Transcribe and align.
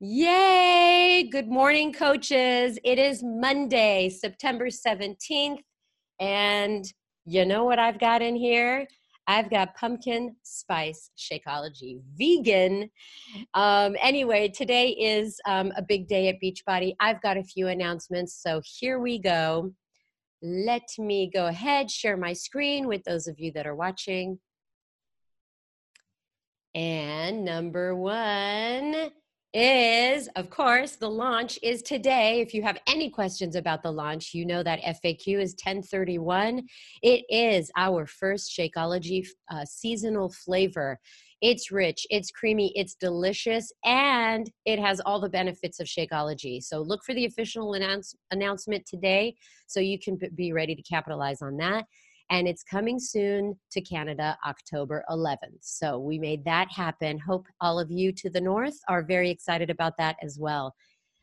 Yay! 0.00 1.28
Good 1.30 1.46
morning, 1.46 1.92
coaches. 1.92 2.80
It 2.82 2.98
is 2.98 3.22
Monday, 3.22 4.08
September 4.08 4.66
17th, 4.66 5.60
and 6.18 6.84
you 7.24 7.44
know 7.44 7.62
what 7.62 7.78
I've 7.78 8.00
got 8.00 8.20
in 8.20 8.34
here? 8.34 8.88
I've 9.28 9.48
got 9.50 9.76
pumpkin 9.76 10.34
spice 10.42 11.10
Shakeology 11.16 12.00
vegan. 12.16 12.90
Um, 13.54 13.94
anyway, 14.02 14.48
today 14.48 14.88
is 14.88 15.38
um, 15.46 15.72
a 15.76 15.82
big 15.82 16.08
day 16.08 16.26
at 16.26 16.40
Beachbody. 16.42 16.96
I've 16.98 17.22
got 17.22 17.36
a 17.36 17.44
few 17.44 17.68
announcements, 17.68 18.34
so 18.42 18.60
here 18.64 18.98
we 18.98 19.20
go. 19.20 19.74
Let 20.42 20.88
me 20.98 21.30
go 21.32 21.46
ahead, 21.46 21.88
share 21.88 22.16
my 22.16 22.32
screen 22.32 22.88
with 22.88 23.04
those 23.04 23.28
of 23.28 23.38
you 23.38 23.52
that 23.52 23.64
are 23.64 23.76
watching. 23.76 24.40
And 26.74 27.44
number 27.44 27.94
one, 27.94 29.12
is, 29.54 30.28
of 30.34 30.50
course, 30.50 30.96
the 30.96 31.08
launch 31.08 31.58
is 31.62 31.80
today. 31.80 32.40
If 32.40 32.52
you 32.52 32.62
have 32.62 32.78
any 32.88 33.08
questions 33.08 33.54
about 33.54 33.84
the 33.84 33.92
launch, 33.92 34.34
you 34.34 34.44
know 34.44 34.64
that 34.64 34.82
FAQ 34.82 35.40
is 35.40 35.52
1031. 35.52 36.66
It 37.02 37.24
is 37.28 37.70
our 37.76 38.04
first 38.04 38.50
Shakeology 38.50 39.24
uh, 39.50 39.64
seasonal 39.64 40.30
flavor. 40.30 40.98
It's 41.40 41.70
rich, 41.70 42.06
it's 42.10 42.30
creamy, 42.30 42.72
it's 42.74 42.94
delicious, 42.94 43.70
and 43.84 44.50
it 44.64 44.78
has 44.78 45.00
all 45.00 45.20
the 45.20 45.28
benefits 45.28 45.78
of 45.78 45.86
Shakeology. 45.86 46.62
So 46.62 46.80
look 46.80 47.04
for 47.04 47.14
the 47.14 47.26
official 47.26 47.74
announce- 47.74 48.16
announcement 48.32 48.86
today 48.86 49.36
so 49.66 49.78
you 49.78 49.98
can 49.98 50.18
be 50.34 50.52
ready 50.52 50.74
to 50.74 50.82
capitalize 50.82 51.42
on 51.42 51.56
that 51.58 51.84
and 52.30 52.48
it's 52.48 52.62
coming 52.62 52.98
soon 52.98 53.58
to 53.70 53.80
Canada 53.80 54.36
October 54.46 55.04
11th. 55.10 55.60
So 55.60 55.98
we 55.98 56.18
made 56.18 56.44
that 56.44 56.70
happen. 56.70 57.18
Hope 57.18 57.46
all 57.60 57.78
of 57.78 57.90
you 57.90 58.12
to 58.12 58.30
the 58.30 58.40
north 58.40 58.78
are 58.88 59.02
very 59.02 59.30
excited 59.30 59.70
about 59.70 59.96
that 59.98 60.16
as 60.22 60.38
well. 60.38 60.74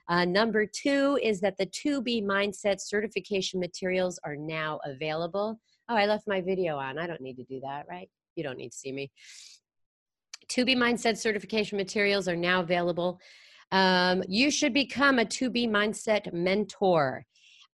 Uh, 0.08 0.26
number 0.26 0.66
two 0.66 1.18
is 1.22 1.40
that 1.42 1.58
the 1.58 1.66
2B 1.66 2.24
Mindset 2.24 2.82
certification 2.82 3.60
materials 3.60 4.20
are 4.24 4.36
now 4.36 4.80
available. 4.86 5.60
Oh, 5.90 5.96
I 5.96 6.06
left 6.06 6.28
my 6.28 6.42
video 6.42 6.78
on. 6.78 6.98
I 6.98 7.08
don't 7.08 7.22
need 7.22 7.38
to 7.38 7.44
do 7.44 7.60
that, 7.62 7.86
right? 7.90 8.10
You 8.36 8.44
don't 8.44 8.58
need 8.58 8.72
to 8.72 8.78
see 8.78 8.92
me. 8.92 9.12
2B 10.52 10.76
Mindset 10.76 11.18
certification 11.18 11.78
materials 11.78 12.28
are 12.28 12.36
now 12.36 12.60
available. 12.60 13.20
Um, 13.72 14.24
you 14.28 14.52
should 14.52 14.74
become 14.74 15.20
a 15.20 15.26
2B 15.26 15.70
Mindset 15.70 16.34
mentor 16.34 17.26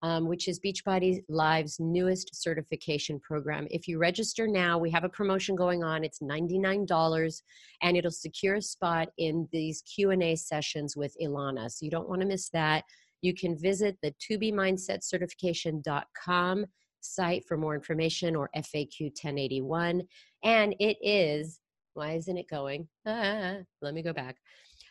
um, 0.03 0.27
which 0.27 0.47
is 0.47 0.59
Beachbody 0.59 1.23
Live's 1.27 1.79
newest 1.79 2.35
certification 2.35 3.19
program. 3.19 3.65
If 3.71 3.87
you 3.87 3.97
register 3.97 4.47
now, 4.47 4.77
we 4.77 4.91
have 4.91 5.03
a 5.03 5.09
promotion 5.09 5.55
going 5.55 5.83
on. 5.83 6.03
It's 6.03 6.19
$99 6.19 7.41
and 7.81 7.97
it'll 7.97 8.11
secure 8.11 8.53
a 8.55 8.61
spot 8.61 9.09
in 9.17 9.47
these 9.51 9.81
Q&A 9.81 10.35
sessions 10.35 10.95
with 10.95 11.15
Ilana. 11.21 11.71
So 11.71 11.85
you 11.85 11.91
don't 11.91 12.09
want 12.09 12.21
to 12.21 12.27
miss 12.27 12.49
that. 12.49 12.83
You 13.21 13.33
can 13.33 13.57
visit 13.57 13.97
the 14.03 14.13
2bmindsetcertification.com 14.29 16.65
site 17.01 17.43
for 17.47 17.57
more 17.57 17.73
information 17.73 18.35
or 18.35 18.51
FAQ 18.55 19.01
1081. 19.01 20.03
And 20.43 20.75
it 20.79 20.97
is, 21.01 21.59
why 21.93 22.11
isn't 22.13 22.37
it 22.37 22.47
going? 22.49 22.87
Ah, 23.05 23.57
let 23.81 23.93
me 23.93 24.03
go 24.03 24.13
back. 24.13 24.37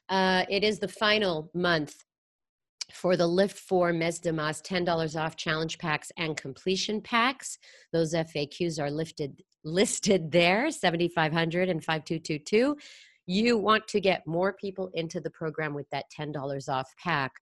Uh, 0.08 0.44
it 0.48 0.64
is 0.64 0.78
the 0.78 0.88
final 0.88 1.50
month 1.54 1.94
for 2.92 3.16
the 3.16 3.26
Lift 3.26 3.58
for 3.58 3.92
Mes 3.92 4.18
Damas 4.18 4.62
$10 4.62 5.20
off 5.20 5.36
challenge 5.36 5.78
packs 5.78 6.12
and 6.16 6.36
completion 6.36 7.00
packs. 7.00 7.58
Those 7.92 8.14
FAQs 8.14 8.80
are 8.80 8.90
lifted 8.90 9.42
listed 9.64 10.30
there 10.30 10.70
7500 10.70 11.68
and 11.68 11.82
5222. 11.84 12.76
You 13.26 13.58
want 13.58 13.88
to 13.88 14.00
get 14.00 14.26
more 14.26 14.52
people 14.52 14.90
into 14.94 15.20
the 15.20 15.30
program 15.30 15.74
with 15.74 15.90
that 15.90 16.04
$10 16.16 16.68
off 16.68 16.88
pack 17.02 17.32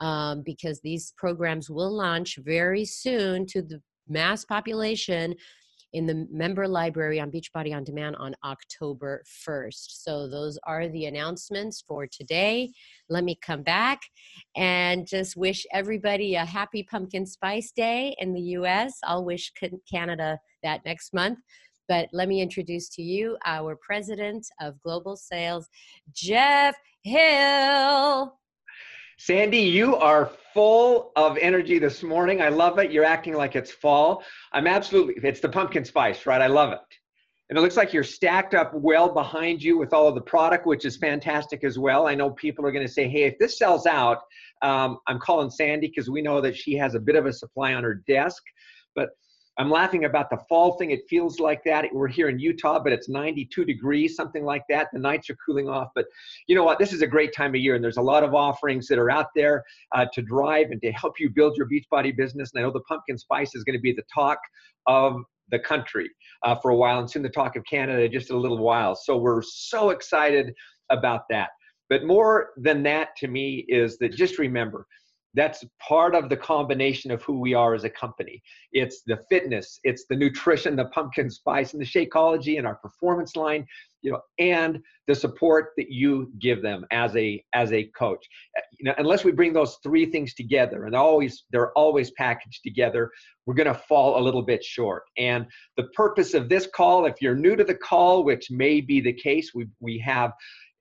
um, 0.00 0.42
because 0.44 0.80
these 0.80 1.12
programs 1.16 1.68
will 1.68 1.90
launch 1.90 2.38
very 2.44 2.84
soon 2.84 3.46
to 3.46 3.62
the 3.62 3.80
mass 4.08 4.44
population 4.44 5.34
in 5.92 6.06
the 6.06 6.26
member 6.30 6.66
library 6.68 7.20
on 7.20 7.30
Beachbody 7.30 7.74
on 7.74 7.84
Demand 7.84 8.16
on 8.16 8.34
October 8.44 9.22
1st. 9.48 9.86
So 10.02 10.28
those 10.28 10.58
are 10.64 10.88
the 10.88 11.06
announcements 11.06 11.82
for 11.86 12.06
today. 12.06 12.72
Let 13.08 13.24
me 13.24 13.38
come 13.40 13.62
back 13.62 14.00
and 14.56 15.06
just 15.06 15.36
wish 15.36 15.64
everybody 15.72 16.34
a 16.34 16.44
happy 16.44 16.82
pumpkin 16.82 17.26
spice 17.26 17.72
day 17.74 18.14
in 18.18 18.32
the 18.32 18.40
US. 18.40 18.98
I'll 19.04 19.24
wish 19.24 19.52
Canada 19.90 20.38
that 20.62 20.84
next 20.84 21.14
month. 21.14 21.38
But 21.88 22.08
let 22.12 22.28
me 22.28 22.40
introduce 22.40 22.88
to 22.90 23.02
you 23.02 23.36
our 23.46 23.76
president 23.76 24.46
of 24.60 24.80
global 24.82 25.16
sales, 25.16 25.68
Jeff 26.12 26.74
Hill. 27.04 28.36
Sandy, 29.18 29.58
you 29.58 29.96
are 29.96 30.30
full 30.52 31.10
of 31.16 31.38
energy 31.38 31.78
this 31.78 32.02
morning. 32.02 32.42
I 32.42 32.50
love 32.50 32.78
it. 32.78 32.92
You're 32.92 33.04
acting 33.04 33.34
like 33.34 33.56
it's 33.56 33.70
fall. 33.70 34.22
I'm 34.52 34.66
absolutely, 34.66 35.14
it's 35.26 35.40
the 35.40 35.48
pumpkin 35.48 35.86
spice, 35.86 36.26
right? 36.26 36.42
I 36.42 36.48
love 36.48 36.72
it. 36.72 36.80
And 37.48 37.58
it 37.58 37.62
looks 37.62 37.78
like 37.78 37.94
you're 37.94 38.04
stacked 38.04 38.54
up 38.54 38.74
well 38.74 39.12
behind 39.12 39.62
you 39.62 39.78
with 39.78 39.94
all 39.94 40.06
of 40.06 40.14
the 40.14 40.20
product, 40.20 40.66
which 40.66 40.84
is 40.84 40.98
fantastic 40.98 41.64
as 41.64 41.78
well. 41.78 42.06
I 42.06 42.14
know 42.14 42.30
people 42.30 42.66
are 42.66 42.72
going 42.72 42.86
to 42.86 42.92
say, 42.92 43.08
hey, 43.08 43.24
if 43.24 43.38
this 43.38 43.56
sells 43.56 43.86
out, 43.86 44.18
um, 44.62 44.98
I'm 45.06 45.18
calling 45.18 45.48
Sandy 45.48 45.86
because 45.86 46.10
we 46.10 46.20
know 46.20 46.40
that 46.42 46.56
she 46.56 46.74
has 46.74 46.94
a 46.94 47.00
bit 47.00 47.16
of 47.16 47.24
a 47.24 47.32
supply 47.32 47.72
on 47.72 47.84
her 47.84 48.02
desk. 48.06 48.42
But 48.94 49.10
I'm 49.58 49.70
laughing 49.70 50.04
about 50.04 50.28
the 50.28 50.38
fall 50.48 50.76
thing. 50.76 50.90
It 50.90 51.00
feels 51.08 51.40
like 51.40 51.64
that. 51.64 51.86
We're 51.92 52.08
here 52.08 52.28
in 52.28 52.38
Utah, 52.38 52.78
but 52.78 52.92
it's 52.92 53.08
92 53.08 53.64
degrees, 53.64 54.14
something 54.14 54.44
like 54.44 54.62
that. 54.68 54.88
The 54.92 54.98
nights 54.98 55.30
are 55.30 55.36
cooling 55.44 55.68
off. 55.68 55.88
But 55.94 56.06
you 56.46 56.54
know 56.54 56.64
what? 56.64 56.78
This 56.78 56.92
is 56.92 57.00
a 57.00 57.06
great 57.06 57.32
time 57.34 57.54
of 57.54 57.60
year, 57.60 57.74
and 57.74 57.82
there's 57.82 57.96
a 57.96 58.02
lot 58.02 58.22
of 58.22 58.34
offerings 58.34 58.86
that 58.88 58.98
are 58.98 59.10
out 59.10 59.28
there 59.34 59.64
uh, 59.92 60.06
to 60.12 60.22
drive 60.22 60.70
and 60.70 60.80
to 60.82 60.92
help 60.92 61.14
you 61.18 61.30
build 61.30 61.56
your 61.56 61.66
Beachbody 61.68 62.14
business. 62.14 62.50
And 62.52 62.62
I 62.62 62.66
know 62.66 62.72
the 62.72 62.80
pumpkin 62.80 63.16
spice 63.16 63.54
is 63.54 63.64
going 63.64 63.76
to 63.78 63.82
be 63.82 63.92
the 63.92 64.04
talk 64.14 64.38
of 64.86 65.16
the 65.50 65.58
country 65.58 66.10
uh, 66.44 66.56
for 66.56 66.70
a 66.70 66.76
while, 66.76 66.98
and 67.00 67.10
soon 67.10 67.22
the 67.22 67.28
talk 67.30 67.56
of 67.56 67.64
Canada 67.64 68.08
just 68.08 68.30
a 68.30 68.36
little 68.36 68.58
while. 68.58 68.94
So 68.94 69.16
we're 69.16 69.42
so 69.42 69.90
excited 69.90 70.52
about 70.90 71.22
that. 71.30 71.48
But 71.88 72.04
more 72.04 72.50
than 72.56 72.82
that 72.82 73.16
to 73.18 73.28
me 73.28 73.64
is 73.68 73.96
that 73.98 74.12
just 74.12 74.38
remember, 74.38 74.86
that's 75.36 75.62
part 75.86 76.14
of 76.14 76.30
the 76.30 76.36
combination 76.36 77.10
of 77.10 77.22
who 77.22 77.38
we 77.38 77.52
are 77.52 77.74
as 77.74 77.84
a 77.84 77.90
company. 77.90 78.42
It's 78.72 79.02
the 79.06 79.18
fitness, 79.28 79.78
it's 79.84 80.06
the 80.08 80.16
nutrition, 80.16 80.74
the 80.74 80.86
pumpkin 80.86 81.30
spice, 81.30 81.74
and 81.74 81.80
the 81.80 81.86
Shakeology, 81.86 82.56
and 82.56 82.66
our 82.66 82.76
performance 82.76 83.36
line, 83.36 83.66
you 84.00 84.12
know, 84.12 84.20
and 84.38 84.80
the 85.06 85.14
support 85.14 85.72
that 85.76 85.90
you 85.90 86.32
give 86.38 86.62
them 86.62 86.86
as 86.90 87.14
a 87.16 87.44
as 87.52 87.72
a 87.72 87.84
coach. 87.98 88.24
You 88.78 88.86
know, 88.86 88.94
unless 88.96 89.24
we 89.24 89.32
bring 89.32 89.52
those 89.52 89.76
three 89.82 90.06
things 90.06 90.32
together, 90.32 90.86
and 90.86 90.96
always 90.96 91.44
they're 91.50 91.72
always 91.72 92.10
packaged 92.12 92.62
together, 92.64 93.10
we're 93.44 93.54
going 93.54 93.72
to 93.72 93.74
fall 93.88 94.18
a 94.18 94.22
little 94.22 94.42
bit 94.42 94.64
short. 94.64 95.02
And 95.18 95.46
the 95.76 95.88
purpose 95.94 96.32
of 96.32 96.48
this 96.48 96.66
call, 96.74 97.04
if 97.04 97.20
you're 97.20 97.36
new 97.36 97.56
to 97.56 97.64
the 97.64 97.74
call, 97.74 98.24
which 98.24 98.50
may 98.50 98.80
be 98.80 99.02
the 99.02 99.12
case, 99.12 99.52
we 99.54 99.66
we 99.80 99.98
have 99.98 100.32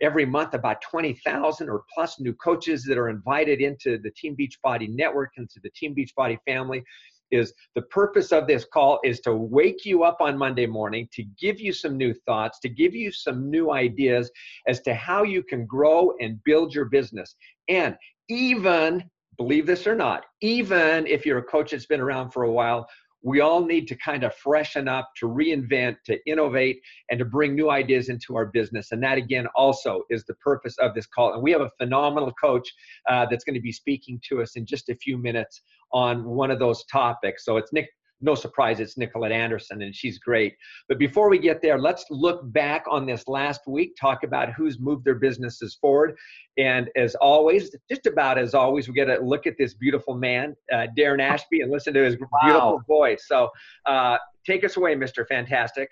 every 0.01 0.25
month 0.25 0.53
about 0.53 0.81
20,000 0.81 1.69
or 1.69 1.83
plus 1.93 2.19
new 2.19 2.33
coaches 2.33 2.83
that 2.85 2.97
are 2.97 3.09
invited 3.09 3.61
into 3.61 3.97
the 3.97 4.11
Team 4.11 4.35
Beachbody 4.35 4.89
network, 4.89 5.31
into 5.37 5.59
the 5.63 5.69
Team 5.71 5.95
Beachbody 5.95 6.37
family. 6.45 6.83
Is 7.31 7.53
the 7.73 7.81
purpose 7.81 8.31
of 8.31 8.45
this 8.45 8.65
call 8.71 8.99
is 9.03 9.19
to 9.21 9.33
wake 9.33 9.83
you 9.83 10.03
up 10.03 10.17
on 10.21 10.37
Monday 10.37 10.67
morning, 10.67 11.09
to 11.13 11.23
give 11.39 11.59
you 11.59 11.73
some 11.73 11.97
new 11.97 12.13
thoughts, 12.13 12.59
to 12.59 12.69
give 12.69 12.93
you 12.93 13.11
some 13.11 13.49
new 13.49 13.71
ideas 13.71 14.29
as 14.67 14.79
to 14.81 14.93
how 14.93 15.23
you 15.23 15.41
can 15.41 15.65
grow 15.65 16.13
and 16.19 16.41
build 16.43 16.73
your 16.73 16.85
business. 16.85 17.35
And 17.67 17.95
even, 18.29 19.03
believe 19.37 19.65
this 19.65 19.87
or 19.87 19.95
not, 19.95 20.25
even 20.41 21.07
if 21.07 21.25
you're 21.25 21.39
a 21.39 21.43
coach 21.43 21.71
that's 21.71 21.87
been 21.87 21.99
around 21.99 22.29
for 22.29 22.43
a 22.43 22.51
while, 22.51 22.87
we 23.25 23.41
all 23.41 23.65
need 23.65 23.87
to 23.87 23.95
kind 23.95 24.23
of 24.23 24.35
freshen 24.35 24.87
up, 24.87 25.09
to 25.17 25.27
reinvent, 25.27 25.95
to 26.05 26.19
innovate, 26.27 26.79
and 27.09 27.17
to 27.17 27.25
bring 27.25 27.55
new 27.55 27.71
ideas 27.71 28.09
into 28.09 28.35
our 28.35 28.45
business. 28.45 28.91
And 28.91 29.01
that, 29.01 29.17
again, 29.17 29.47
also 29.55 30.03
is 30.11 30.23
the 30.25 30.35
purpose 30.35 30.77
of 30.77 30.93
this 30.93 31.07
call. 31.07 31.33
And 31.33 31.41
we 31.41 31.51
have 31.51 31.61
a 31.61 31.71
phenomenal 31.79 32.31
coach 32.39 32.71
uh, 33.09 33.25
that's 33.25 33.43
going 33.43 33.55
to 33.55 33.61
be 33.61 33.71
speaking 33.71 34.21
to 34.29 34.43
us 34.43 34.55
in 34.55 34.65
just 34.67 34.89
a 34.89 34.95
few 34.95 35.17
minutes 35.17 35.63
on 35.91 36.23
one 36.23 36.51
of 36.51 36.59
those 36.59 36.85
topics. 36.85 37.45
So 37.45 37.57
it's 37.57 37.73
Nick 37.73 37.89
no 38.21 38.35
surprise 38.35 38.79
it's 38.79 38.97
Nicolette 38.97 39.31
Anderson, 39.31 39.81
and 39.81 39.95
she's 39.95 40.17
great. 40.17 40.55
But 40.87 40.99
before 40.99 41.29
we 41.29 41.37
get 41.37 41.61
there, 41.61 41.79
let's 41.79 42.05
look 42.09 42.41
back 42.51 42.85
on 42.89 43.05
this 43.05 43.27
last 43.27 43.61
week, 43.67 43.95
talk 43.99 44.23
about 44.23 44.53
who's 44.53 44.79
moved 44.79 45.05
their 45.05 45.15
businesses 45.15 45.77
forward. 45.79 46.15
And 46.57 46.89
as 46.95 47.15
always, 47.15 47.75
just 47.89 48.05
about 48.05 48.37
as 48.37 48.53
always, 48.53 48.87
we 48.87 48.93
get 48.93 49.05
to 49.05 49.19
look 49.19 49.45
at 49.45 49.55
this 49.57 49.73
beautiful 49.73 50.15
man, 50.15 50.55
uh, 50.71 50.87
Darren 50.97 51.21
Ashby, 51.21 51.61
and 51.61 51.71
listen 51.71 51.93
to 51.93 52.03
his 52.03 52.17
wow. 52.19 52.27
beautiful 52.43 52.81
voice. 52.87 53.25
So 53.27 53.49
uh, 53.85 54.17
take 54.45 54.63
us 54.63 54.77
away, 54.77 54.95
Mr. 54.95 55.27
Fantastic. 55.27 55.89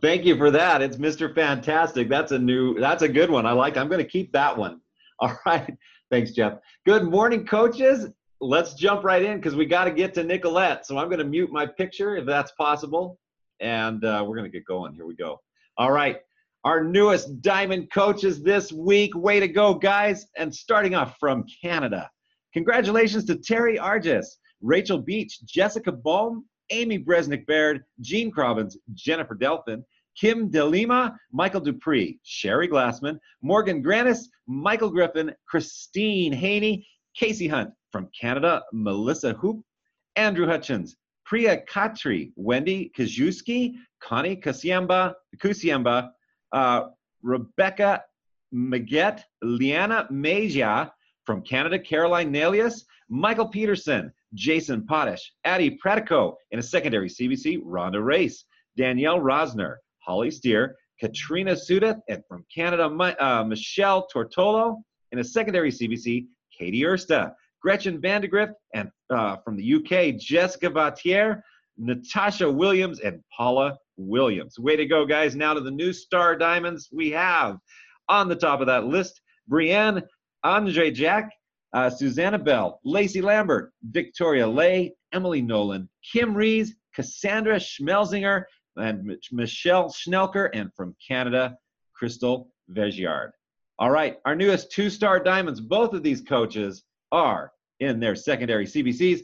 Thank 0.00 0.24
you 0.24 0.36
for 0.36 0.50
that. 0.50 0.82
It's 0.82 0.96
Mr. 0.96 1.34
Fantastic. 1.34 2.08
That's 2.08 2.32
a 2.32 2.38
new, 2.38 2.78
that's 2.80 3.02
a 3.02 3.08
good 3.08 3.30
one. 3.30 3.46
I 3.46 3.52
like, 3.52 3.76
I'm 3.76 3.88
going 3.88 4.02
to 4.02 4.10
keep 4.10 4.32
that 4.32 4.56
one. 4.56 4.80
All 5.20 5.36
right. 5.46 5.72
Thanks, 6.10 6.32
Jeff. 6.32 6.58
Good 6.86 7.04
morning, 7.04 7.46
coaches 7.46 8.08
let's 8.44 8.74
jump 8.74 9.04
right 9.04 9.22
in 9.22 9.38
because 9.38 9.56
we 9.56 9.66
got 9.66 9.84
to 9.84 9.90
get 9.90 10.14
to 10.14 10.22
Nicolette. 10.24 10.86
So 10.86 10.98
I'm 10.98 11.08
going 11.08 11.18
to 11.18 11.24
mute 11.24 11.50
my 11.50 11.66
picture 11.66 12.16
if 12.16 12.26
that's 12.26 12.52
possible. 12.52 13.18
And 13.60 14.04
uh, 14.04 14.24
we're 14.26 14.36
going 14.36 14.50
to 14.50 14.56
get 14.56 14.66
going. 14.66 14.94
Here 14.94 15.06
we 15.06 15.14
go. 15.14 15.40
All 15.78 15.90
right. 15.90 16.18
our 16.64 16.82
newest 16.82 17.42
diamond 17.42 17.90
coaches 17.92 18.42
this 18.42 18.72
week. 18.72 19.14
Way 19.14 19.40
to 19.40 19.48
go, 19.48 19.74
guys. 19.74 20.26
And 20.36 20.54
starting 20.54 20.94
off 20.94 21.16
from 21.18 21.44
Canada, 21.62 22.10
congratulations 22.52 23.24
to 23.26 23.36
Terry 23.36 23.78
Argis, 23.78 24.38
Rachel 24.62 24.98
Beach, 24.98 25.40
Jessica 25.44 25.92
Baum, 25.92 26.46
Amy 26.70 26.98
Bresnick 26.98 27.46
Baird, 27.46 27.84
Jean 28.00 28.30
Crobbins, 28.30 28.76
Jennifer 28.94 29.34
Delphin, 29.34 29.84
Kim 30.18 30.50
DeLima, 30.50 31.14
Michael 31.32 31.60
Dupree, 31.60 32.18
Sherry 32.22 32.68
Glassman, 32.68 33.18
Morgan 33.42 33.82
Granis, 33.82 34.20
Michael 34.46 34.90
Griffin, 34.90 35.34
Christine 35.46 36.32
Haney, 36.32 36.86
Casey 37.16 37.48
Hunt 37.48 37.70
from 37.90 38.08
Canada, 38.18 38.62
Melissa 38.72 39.34
Hoop, 39.34 39.64
Andrew 40.16 40.46
Hutchins, 40.46 40.96
Priya 41.24 41.62
Khatri, 41.68 42.32
Wendy 42.36 42.92
Kajuski, 42.96 43.74
Connie 44.00 44.36
Kasiemba, 44.36 45.14
Kusiemba, 45.38 46.10
uh, 46.52 46.88
Rebecca 47.22 48.02
Maget, 48.52 49.24
Liana 49.42 50.06
Majia 50.12 50.90
from 51.24 51.42
Canada, 51.42 51.78
Caroline 51.78 52.30
Nelius, 52.30 52.84
Michael 53.08 53.48
Peterson, 53.48 54.12
Jason 54.34 54.86
Potash, 54.86 55.32
Addie 55.44 55.78
Pratico 55.84 56.34
in 56.50 56.58
a 56.58 56.62
secondary 56.62 57.08
CBC, 57.08 57.62
Rhonda 57.62 58.04
Race, 58.04 58.44
Danielle 58.76 59.20
Rosner, 59.20 59.76
Holly 60.00 60.30
Steer, 60.30 60.76
Katrina 61.00 61.52
Sudeth, 61.52 62.00
and 62.08 62.22
from 62.28 62.44
Canada, 62.54 62.84
uh, 63.20 63.44
Michelle 63.44 64.06
Tortolo 64.14 64.82
in 65.12 65.18
a 65.18 65.24
secondary 65.24 65.70
CBC, 65.70 66.26
Katie 66.56 66.82
Ersta, 66.82 67.32
Gretchen 67.60 68.00
Vandegrift, 68.00 68.52
and 68.74 68.90
uh, 69.10 69.36
from 69.44 69.56
the 69.56 69.74
UK, 69.74 70.16
Jessica 70.20 70.70
Vatier, 70.70 71.40
Natasha 71.78 72.50
Williams, 72.50 73.00
and 73.00 73.20
Paula 73.36 73.76
Williams. 73.96 74.58
Way 74.58 74.76
to 74.76 74.86
go, 74.86 75.04
guys. 75.06 75.34
Now 75.34 75.54
to 75.54 75.60
the 75.60 75.70
new 75.70 75.92
star 75.92 76.36
diamonds 76.36 76.88
we 76.92 77.10
have 77.10 77.56
on 78.08 78.28
the 78.28 78.36
top 78.36 78.60
of 78.60 78.66
that 78.66 78.84
list 78.84 79.20
Brienne, 79.48 80.02
Andre 80.42 80.90
Jack, 80.90 81.30
uh, 81.72 81.90
Susanna 81.90 82.38
Bell, 82.38 82.80
Lacey 82.84 83.20
Lambert, 83.20 83.72
Victoria 83.82 84.46
Lay, 84.46 84.94
Emily 85.12 85.42
Nolan, 85.42 85.88
Kim 86.12 86.34
Rees, 86.34 86.76
Cassandra 86.94 87.56
Schmelzinger, 87.56 88.44
and 88.76 89.16
Michelle 89.32 89.90
Schnelker, 89.90 90.50
and 90.52 90.70
from 90.76 90.94
Canada, 91.06 91.56
Crystal 91.94 92.50
Vegiard. 92.70 93.30
All 93.78 93.90
right, 93.90 94.18
our 94.24 94.36
newest 94.36 94.70
two 94.70 94.88
star 94.88 95.18
diamonds, 95.18 95.60
both 95.60 95.94
of 95.94 96.04
these 96.04 96.20
coaches 96.20 96.84
are 97.10 97.50
in 97.80 97.98
their 97.98 98.14
secondary 98.14 98.66
CBCs. 98.66 99.22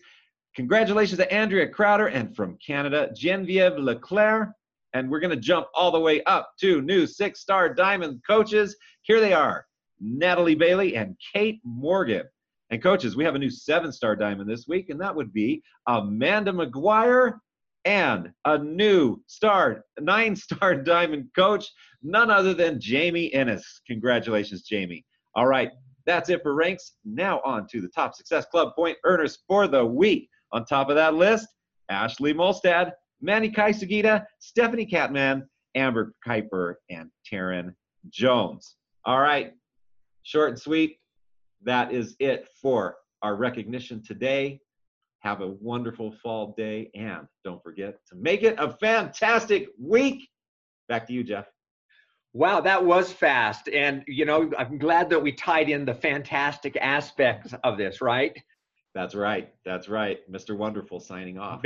Congratulations 0.57 1.19
to 1.19 1.33
Andrea 1.33 1.69
Crowder 1.69 2.09
and 2.09 2.35
from 2.35 2.59
Canada, 2.65 3.11
Genevieve 3.15 3.79
Leclerc. 3.79 4.51
And 4.93 5.09
we're 5.09 5.21
going 5.21 5.31
to 5.31 5.37
jump 5.37 5.69
all 5.73 5.93
the 5.93 6.01
way 6.01 6.25
up 6.25 6.51
to 6.61 6.83
new 6.83 7.07
six 7.07 7.41
star 7.41 7.73
diamond 7.73 8.23
coaches. 8.27 8.77
Here 9.03 9.21
they 9.21 9.33
are 9.33 9.67
Natalie 10.01 10.57
Bailey 10.57 10.97
and 10.97 11.17
Kate 11.33 11.61
Morgan. 11.63 12.25
And 12.71 12.83
coaches, 12.83 13.15
we 13.15 13.25
have 13.25 13.37
a 13.37 13.39
new 13.39 13.51
seven 13.51 13.93
star 13.93 14.17
diamond 14.17 14.51
this 14.51 14.67
week, 14.67 14.91
and 14.91 15.01
that 15.01 15.15
would 15.15 15.33
be 15.33 15.63
Amanda 15.87 16.53
McGuire 16.53 17.39
and 17.85 18.31
a 18.45 18.59
new 18.59 19.23
star, 19.27 19.85
nine 19.99 20.37
star 20.37 20.75
diamond 20.83 21.27
coach, 21.35 21.67
none 22.03 22.31
other 22.31 22.55
than 22.55 22.81
Jamie 22.81 23.33
Ennis. 23.35 23.81
Congratulations, 23.87 24.63
Jamie. 24.63 25.05
All 25.35 25.47
right, 25.47 25.71
that's 26.07 26.29
it 26.29 26.43
for 26.43 26.55
ranks. 26.55 26.93
Now 27.05 27.41
on 27.45 27.67
to 27.69 27.81
the 27.81 27.89
top 27.89 28.15
success 28.15 28.47
club 28.51 28.75
point 28.75 28.99
earners 29.05 29.39
for 29.47 29.69
the 29.69 29.85
week. 29.85 30.29
On 30.53 30.65
top 30.65 30.89
of 30.89 30.97
that 30.97 31.15
list, 31.15 31.47
Ashley 31.91 32.35
Molstad, 32.35 32.93
Manny 33.21 33.51
Kaisugita, 33.51 34.25
Stephanie 34.41 34.87
Catman, 34.87 35.49
Amber 35.77 36.15
Kuiper, 36.27 36.75
and 36.91 37.11
Taryn 37.31 37.75
Jones. 38.09 38.77
All 39.05 39.21
right, 39.21 39.53
short 40.23 40.51
and 40.51 40.59
sweet. 40.59 40.97
That 41.63 41.93
is 41.93 42.17
it 42.19 42.49
for 42.61 42.97
our 43.23 43.37
recognition 43.37 44.03
today. 44.03 44.61
Have 45.21 45.43
a 45.43 45.49
wonderful 45.49 46.13
fall 46.23 46.55
day, 46.57 46.91
and 46.95 47.27
don't 47.45 47.63
forget 47.63 47.97
to 48.09 48.17
make 48.17 48.43
it 48.43 48.57
a 48.59 48.73
fantastic 48.73 49.69
week. 49.79 50.29
Back 50.89 51.07
to 51.09 51.13
you, 51.13 51.23
Jeff. 51.23 51.47
Wow, 52.33 52.61
that 52.61 52.85
was 52.85 53.13
fast. 53.13 53.69
And, 53.69 54.03
you 54.07 54.25
know, 54.25 54.51
I'm 54.57 54.79
glad 54.79 55.11
that 55.11 55.23
we 55.23 55.33
tied 55.33 55.69
in 55.69 55.85
the 55.85 55.95
fantastic 55.95 56.77
aspects 56.81 57.55
of 57.65 57.77
this, 57.77 58.01
right? 58.01 58.37
That's 58.93 59.15
right. 59.15 59.53
That's 59.65 59.89
right. 59.89 60.19
Mr. 60.31 60.57
Wonderful 60.57 60.99
signing 60.99 61.39
off. 61.39 61.63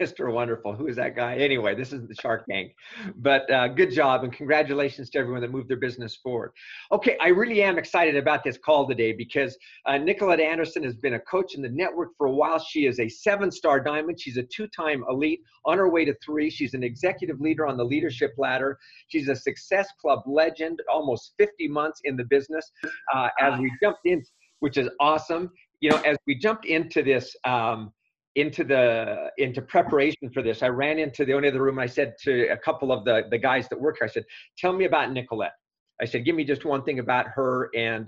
Mr. 0.00 0.32
Wonderful. 0.32 0.74
Who 0.74 0.86
is 0.86 0.94
that 0.96 1.16
guy? 1.16 1.36
Anyway, 1.36 1.74
this 1.74 1.92
is 1.92 2.06
the 2.06 2.14
Shark 2.14 2.44
Tank. 2.48 2.72
But 3.16 3.50
uh, 3.50 3.68
good 3.68 3.90
job 3.90 4.22
and 4.22 4.32
congratulations 4.32 5.10
to 5.10 5.18
everyone 5.18 5.40
that 5.40 5.50
moved 5.50 5.68
their 5.68 5.76
business 5.76 6.16
forward. 6.22 6.52
Okay, 6.92 7.16
I 7.20 7.28
really 7.28 7.62
am 7.62 7.78
excited 7.78 8.16
about 8.16 8.44
this 8.44 8.58
call 8.58 8.86
today 8.86 9.12
because 9.12 9.56
uh, 9.86 9.98
Nicolette 9.98 10.38
Anderson 10.38 10.84
has 10.84 10.94
been 10.94 11.14
a 11.14 11.20
coach 11.20 11.54
in 11.56 11.62
the 11.62 11.68
network 11.68 12.10
for 12.16 12.28
a 12.28 12.32
while. 12.32 12.60
She 12.60 12.86
is 12.86 13.00
a 13.00 13.08
seven 13.08 13.50
star 13.50 13.80
diamond. 13.80 14.20
She's 14.20 14.36
a 14.36 14.44
two 14.44 14.68
time 14.68 15.04
elite 15.10 15.40
on 15.64 15.78
her 15.78 15.90
way 15.90 16.04
to 16.04 16.14
three. 16.24 16.48
She's 16.48 16.74
an 16.74 16.84
executive 16.84 17.40
leader 17.40 17.66
on 17.66 17.76
the 17.76 17.84
leadership 17.84 18.34
ladder. 18.38 18.78
She's 19.08 19.28
a 19.28 19.34
Success 19.34 19.88
Club 20.00 20.20
legend, 20.26 20.80
almost 20.92 21.32
50 21.38 21.66
months 21.66 22.00
in 22.04 22.16
the 22.16 22.24
business. 22.24 22.70
Uh, 23.12 23.28
as 23.40 23.58
we 23.58 23.72
jumped 23.82 24.00
in, 24.04 24.22
which 24.60 24.76
is 24.76 24.88
awesome 25.00 25.50
you 25.80 25.90
know, 25.90 25.98
as 25.98 26.16
we 26.26 26.34
jumped 26.34 26.66
into 26.66 27.02
this, 27.02 27.34
um, 27.44 27.92
into 28.34 28.64
the 28.64 29.30
into 29.38 29.62
preparation 29.62 30.30
for 30.32 30.42
this, 30.42 30.62
I 30.62 30.68
ran 30.68 30.98
into 30.98 31.24
the 31.24 31.32
owner 31.32 31.48
of 31.48 31.54
the 31.54 31.60
room. 31.60 31.78
I 31.78 31.86
said 31.86 32.14
to 32.24 32.48
a 32.48 32.56
couple 32.56 32.92
of 32.92 33.04
the 33.04 33.22
the 33.30 33.38
guys 33.38 33.68
that 33.70 33.80
work 33.80 33.96
here, 33.98 34.06
I 34.06 34.10
said, 34.10 34.24
"Tell 34.58 34.72
me 34.72 34.84
about 34.84 35.12
Nicolette." 35.12 35.54
I 36.00 36.04
said, 36.04 36.24
"Give 36.24 36.36
me 36.36 36.44
just 36.44 36.64
one 36.64 36.82
thing 36.82 36.98
about 36.98 37.28
her." 37.28 37.70
And 37.74 38.06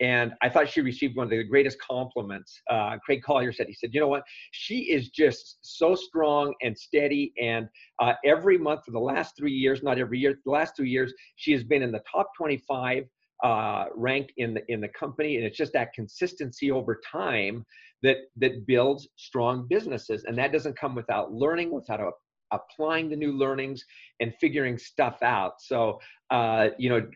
and 0.00 0.32
I 0.42 0.48
thought 0.48 0.68
she 0.68 0.80
received 0.80 1.16
one 1.16 1.24
of 1.24 1.30
the 1.30 1.42
greatest 1.44 1.78
compliments. 1.80 2.60
Uh, 2.68 2.96
Craig 3.04 3.22
Collier 3.22 3.52
said, 3.52 3.68
he 3.68 3.74
said, 3.74 3.94
you 3.94 4.00
know 4.00 4.08
what? 4.08 4.24
She 4.50 4.90
is 4.90 5.10
just 5.10 5.58
so 5.62 5.94
strong 5.94 6.52
and 6.62 6.76
steady. 6.76 7.32
And 7.40 7.68
uh, 8.00 8.14
every 8.24 8.58
month 8.58 8.84
for 8.84 8.90
the 8.90 8.98
last 8.98 9.36
three 9.36 9.52
years, 9.52 9.82
not 9.82 9.98
every 9.98 10.18
year, 10.18 10.34
the 10.44 10.50
last 10.50 10.74
two 10.76 10.84
years, 10.84 11.14
she 11.36 11.52
has 11.52 11.62
been 11.62 11.82
in 11.82 11.92
the 11.92 12.02
top 12.10 12.30
25 12.36 13.04
uh, 13.42 13.86
ranked 13.94 14.32
in 14.36 14.54
the 14.54 14.62
in 14.68 14.80
the 14.80 14.88
company, 14.88 15.36
and 15.36 15.44
it's 15.44 15.56
just 15.56 15.72
that 15.72 15.92
consistency 15.92 16.70
over 16.70 17.00
time 17.10 17.64
that 18.02 18.16
that 18.36 18.66
builds 18.66 19.08
strong 19.16 19.66
businesses, 19.68 20.24
and 20.24 20.36
that 20.38 20.52
doesn't 20.52 20.78
come 20.78 20.94
without 20.94 21.32
learning, 21.32 21.70
without 21.70 22.00
a, 22.00 22.10
applying 22.52 23.08
the 23.08 23.16
new 23.16 23.32
learnings 23.32 23.84
and 24.20 24.32
figuring 24.40 24.78
stuff 24.78 25.22
out. 25.22 25.60
So, 25.60 25.98
uh, 26.30 26.68
you 26.78 26.88
know, 26.88 27.06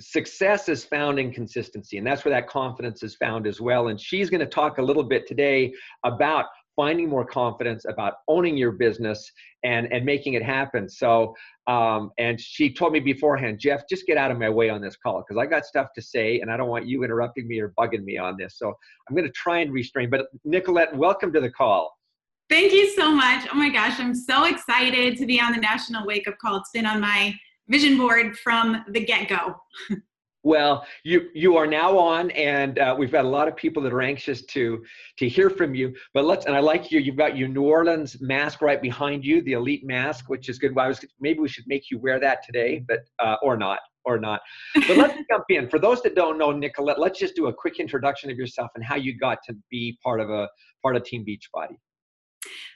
success 0.00 0.68
is 0.68 0.84
found 0.84 1.18
in 1.18 1.32
consistency, 1.32 1.98
and 1.98 2.06
that's 2.06 2.24
where 2.24 2.34
that 2.34 2.48
confidence 2.48 3.02
is 3.02 3.16
found 3.16 3.46
as 3.46 3.60
well. 3.60 3.88
And 3.88 4.00
she's 4.00 4.30
going 4.30 4.40
to 4.40 4.46
talk 4.46 4.78
a 4.78 4.82
little 4.82 5.04
bit 5.04 5.26
today 5.26 5.72
about 6.04 6.46
finding 6.76 7.08
more 7.08 7.24
confidence 7.24 7.86
about 7.88 8.18
owning 8.28 8.56
your 8.56 8.72
business 8.72 9.32
and 9.64 9.90
and 9.92 10.04
making 10.04 10.34
it 10.34 10.42
happen. 10.42 10.88
So 10.88 11.34
um, 11.66 12.12
and 12.18 12.40
she 12.40 12.72
told 12.72 12.92
me 12.92 13.00
beforehand 13.00 13.58
jeff 13.58 13.82
just 13.88 14.06
get 14.06 14.16
out 14.16 14.30
of 14.30 14.38
my 14.38 14.48
way 14.48 14.68
on 14.68 14.80
this 14.80 14.96
call 14.96 15.24
because 15.26 15.40
i 15.40 15.46
got 15.46 15.64
stuff 15.64 15.88
to 15.96 16.02
say 16.02 16.38
and 16.40 16.50
i 16.50 16.56
don't 16.56 16.68
want 16.68 16.86
you 16.86 17.02
interrupting 17.02 17.48
me 17.48 17.58
or 17.58 17.72
bugging 17.78 18.04
me 18.04 18.16
on 18.18 18.36
this. 18.38 18.58
So 18.58 18.72
i'm 19.08 19.16
going 19.16 19.26
to 19.26 19.32
try 19.32 19.58
and 19.60 19.72
restrain. 19.72 20.10
But 20.10 20.26
nicolette 20.44 20.96
welcome 20.96 21.32
to 21.32 21.40
the 21.40 21.50
call. 21.50 21.96
Thank 22.48 22.72
you 22.72 22.88
so 22.90 23.10
much. 23.10 23.48
Oh 23.52 23.56
my 23.56 23.70
gosh 23.70 23.98
i'm 23.98 24.14
so 24.14 24.44
excited 24.44 25.16
to 25.16 25.26
be 25.26 25.40
on 25.40 25.52
the 25.52 25.60
national 25.60 26.06
wake 26.06 26.28
up 26.28 26.36
call. 26.38 26.58
It's 26.58 26.70
been 26.70 26.86
on 26.86 27.00
my 27.00 27.34
vision 27.68 27.98
board 27.98 28.38
from 28.38 28.84
the 28.90 29.04
get-go 29.04 29.56
Well, 30.46 30.86
you 31.02 31.28
you 31.34 31.56
are 31.56 31.66
now 31.66 31.98
on, 31.98 32.30
and 32.30 32.78
uh, 32.78 32.94
we've 32.96 33.10
got 33.10 33.24
a 33.24 33.28
lot 33.28 33.48
of 33.48 33.56
people 33.56 33.82
that 33.82 33.92
are 33.92 34.00
anxious 34.00 34.42
to 34.42 34.84
to 35.18 35.28
hear 35.28 35.50
from 35.50 35.74
you. 35.74 35.92
But 36.14 36.24
let's 36.24 36.46
and 36.46 36.54
I 36.54 36.60
like 36.60 36.92
you. 36.92 37.00
You've 37.00 37.16
got 37.16 37.36
your 37.36 37.48
New 37.48 37.64
Orleans 37.64 38.20
mask 38.20 38.62
right 38.62 38.80
behind 38.80 39.24
you, 39.24 39.42
the 39.42 39.54
elite 39.54 39.84
mask, 39.84 40.28
which 40.28 40.48
is 40.48 40.60
good. 40.60 40.72
Well, 40.72 40.84
I 40.84 40.88
was 40.88 41.04
maybe 41.18 41.40
we 41.40 41.48
should 41.48 41.66
make 41.66 41.90
you 41.90 41.98
wear 41.98 42.20
that 42.20 42.44
today, 42.46 42.84
but 42.86 43.00
uh, 43.18 43.34
or 43.42 43.56
not 43.56 43.80
or 44.04 44.20
not. 44.20 44.40
But 44.86 44.96
let's 44.96 45.14
jump 45.32 45.46
in. 45.48 45.68
For 45.68 45.80
those 45.80 46.00
that 46.02 46.14
don't 46.14 46.38
know 46.38 46.52
Nicolette, 46.52 47.00
let's 47.00 47.18
just 47.18 47.34
do 47.34 47.48
a 47.48 47.52
quick 47.52 47.80
introduction 47.80 48.30
of 48.30 48.36
yourself 48.36 48.70
and 48.76 48.84
how 48.84 48.94
you 48.94 49.18
got 49.18 49.38
to 49.48 49.56
be 49.68 49.98
part 50.00 50.20
of 50.20 50.30
a 50.30 50.48
part 50.80 50.94
of 50.94 51.02
Team 51.02 51.26
Beachbody. 51.26 51.76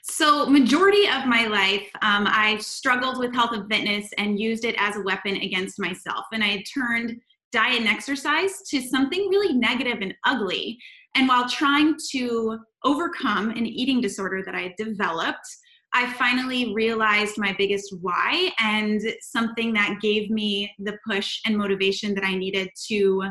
So, 0.03 0.45
majority 0.45 1.07
of 1.07 1.25
my 1.25 1.47
life, 1.47 1.87
um, 2.01 2.27
I 2.27 2.57
struggled 2.57 3.17
with 3.17 3.33
health 3.33 3.51
and 3.53 3.71
fitness 3.71 4.09
and 4.17 4.37
used 4.37 4.65
it 4.65 4.75
as 4.77 4.97
a 4.97 5.01
weapon 5.03 5.37
against 5.37 5.79
myself. 5.79 6.25
And 6.33 6.43
I 6.43 6.65
turned 6.73 7.21
diet 7.51 7.79
and 7.79 7.87
exercise 7.87 8.61
to 8.69 8.81
something 8.81 9.27
really 9.29 9.53
negative 9.53 9.99
and 10.01 10.13
ugly. 10.25 10.77
And 11.15 11.27
while 11.27 11.49
trying 11.49 11.95
to 12.11 12.59
overcome 12.83 13.49
an 13.51 13.65
eating 13.65 14.01
disorder 14.01 14.41
that 14.45 14.55
I 14.55 14.61
had 14.61 14.75
developed, 14.77 15.45
I 15.93 16.11
finally 16.13 16.73
realized 16.73 17.37
my 17.37 17.53
biggest 17.57 17.93
why 17.99 18.51
and 18.59 19.01
something 19.21 19.73
that 19.73 19.99
gave 20.01 20.29
me 20.29 20.71
the 20.79 20.97
push 21.07 21.39
and 21.45 21.57
motivation 21.57 22.15
that 22.15 22.23
I 22.23 22.35
needed 22.35 22.69
to 22.87 23.23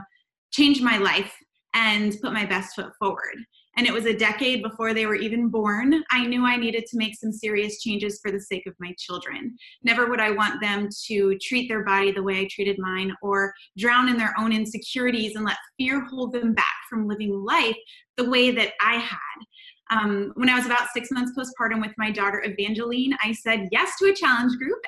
change 0.52 0.82
my 0.82 0.98
life 0.98 1.34
and 1.74 2.16
put 2.20 2.32
my 2.32 2.44
best 2.44 2.74
foot 2.74 2.92
forward. 2.98 3.36
And 3.80 3.86
it 3.86 3.94
was 3.94 4.04
a 4.04 4.12
decade 4.12 4.62
before 4.62 4.92
they 4.92 5.06
were 5.06 5.14
even 5.14 5.48
born. 5.48 6.04
I 6.10 6.26
knew 6.26 6.44
I 6.44 6.56
needed 6.56 6.84
to 6.84 6.98
make 6.98 7.14
some 7.16 7.32
serious 7.32 7.80
changes 7.80 8.20
for 8.20 8.30
the 8.30 8.38
sake 8.38 8.66
of 8.66 8.74
my 8.78 8.94
children. 8.98 9.56
Never 9.82 10.06
would 10.10 10.20
I 10.20 10.32
want 10.32 10.60
them 10.60 10.90
to 11.06 11.38
treat 11.38 11.66
their 11.66 11.82
body 11.82 12.12
the 12.12 12.22
way 12.22 12.40
I 12.40 12.48
treated 12.50 12.78
mine 12.78 13.16
or 13.22 13.54
drown 13.78 14.10
in 14.10 14.18
their 14.18 14.34
own 14.38 14.52
insecurities 14.52 15.34
and 15.34 15.46
let 15.46 15.56
fear 15.78 16.04
hold 16.04 16.34
them 16.34 16.52
back 16.52 16.66
from 16.90 17.08
living 17.08 17.32
life 17.32 17.74
the 18.18 18.28
way 18.28 18.50
that 18.50 18.74
I 18.82 18.96
had. 18.96 19.98
Um, 19.98 20.32
when 20.34 20.50
I 20.50 20.56
was 20.56 20.66
about 20.66 20.90
six 20.92 21.10
months 21.10 21.32
postpartum 21.34 21.80
with 21.80 21.94
my 21.96 22.10
daughter 22.10 22.44
Evangeline, 22.44 23.16
I 23.24 23.32
said 23.32 23.70
yes 23.72 23.92
to 24.00 24.10
a 24.10 24.14
challenge 24.14 24.58
group 24.58 24.80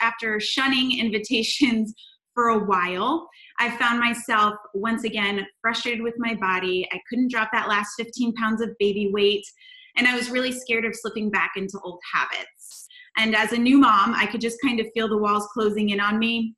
after 0.00 0.40
shunning 0.40 0.98
invitations 0.98 1.94
for 2.40 2.48
a 2.48 2.58
while. 2.58 3.28
I 3.58 3.76
found 3.76 4.00
myself 4.00 4.54
once 4.72 5.04
again 5.04 5.46
frustrated 5.60 6.00
with 6.00 6.14
my 6.16 6.32
body. 6.36 6.88
I 6.90 6.98
couldn't 7.06 7.30
drop 7.30 7.50
that 7.52 7.68
last 7.68 7.90
15 7.98 8.32
pounds 8.32 8.62
of 8.62 8.70
baby 8.78 9.10
weight, 9.12 9.44
and 9.96 10.08
I 10.08 10.16
was 10.16 10.30
really 10.30 10.50
scared 10.50 10.86
of 10.86 10.96
slipping 10.96 11.30
back 11.30 11.52
into 11.56 11.78
old 11.84 12.00
habits. 12.10 12.86
And 13.18 13.36
as 13.36 13.52
a 13.52 13.58
new 13.58 13.76
mom, 13.76 14.14
I 14.14 14.24
could 14.24 14.40
just 14.40 14.56
kind 14.64 14.80
of 14.80 14.86
feel 14.94 15.06
the 15.06 15.18
walls 15.18 15.48
closing 15.52 15.90
in 15.90 16.00
on 16.00 16.18
me. 16.18 16.54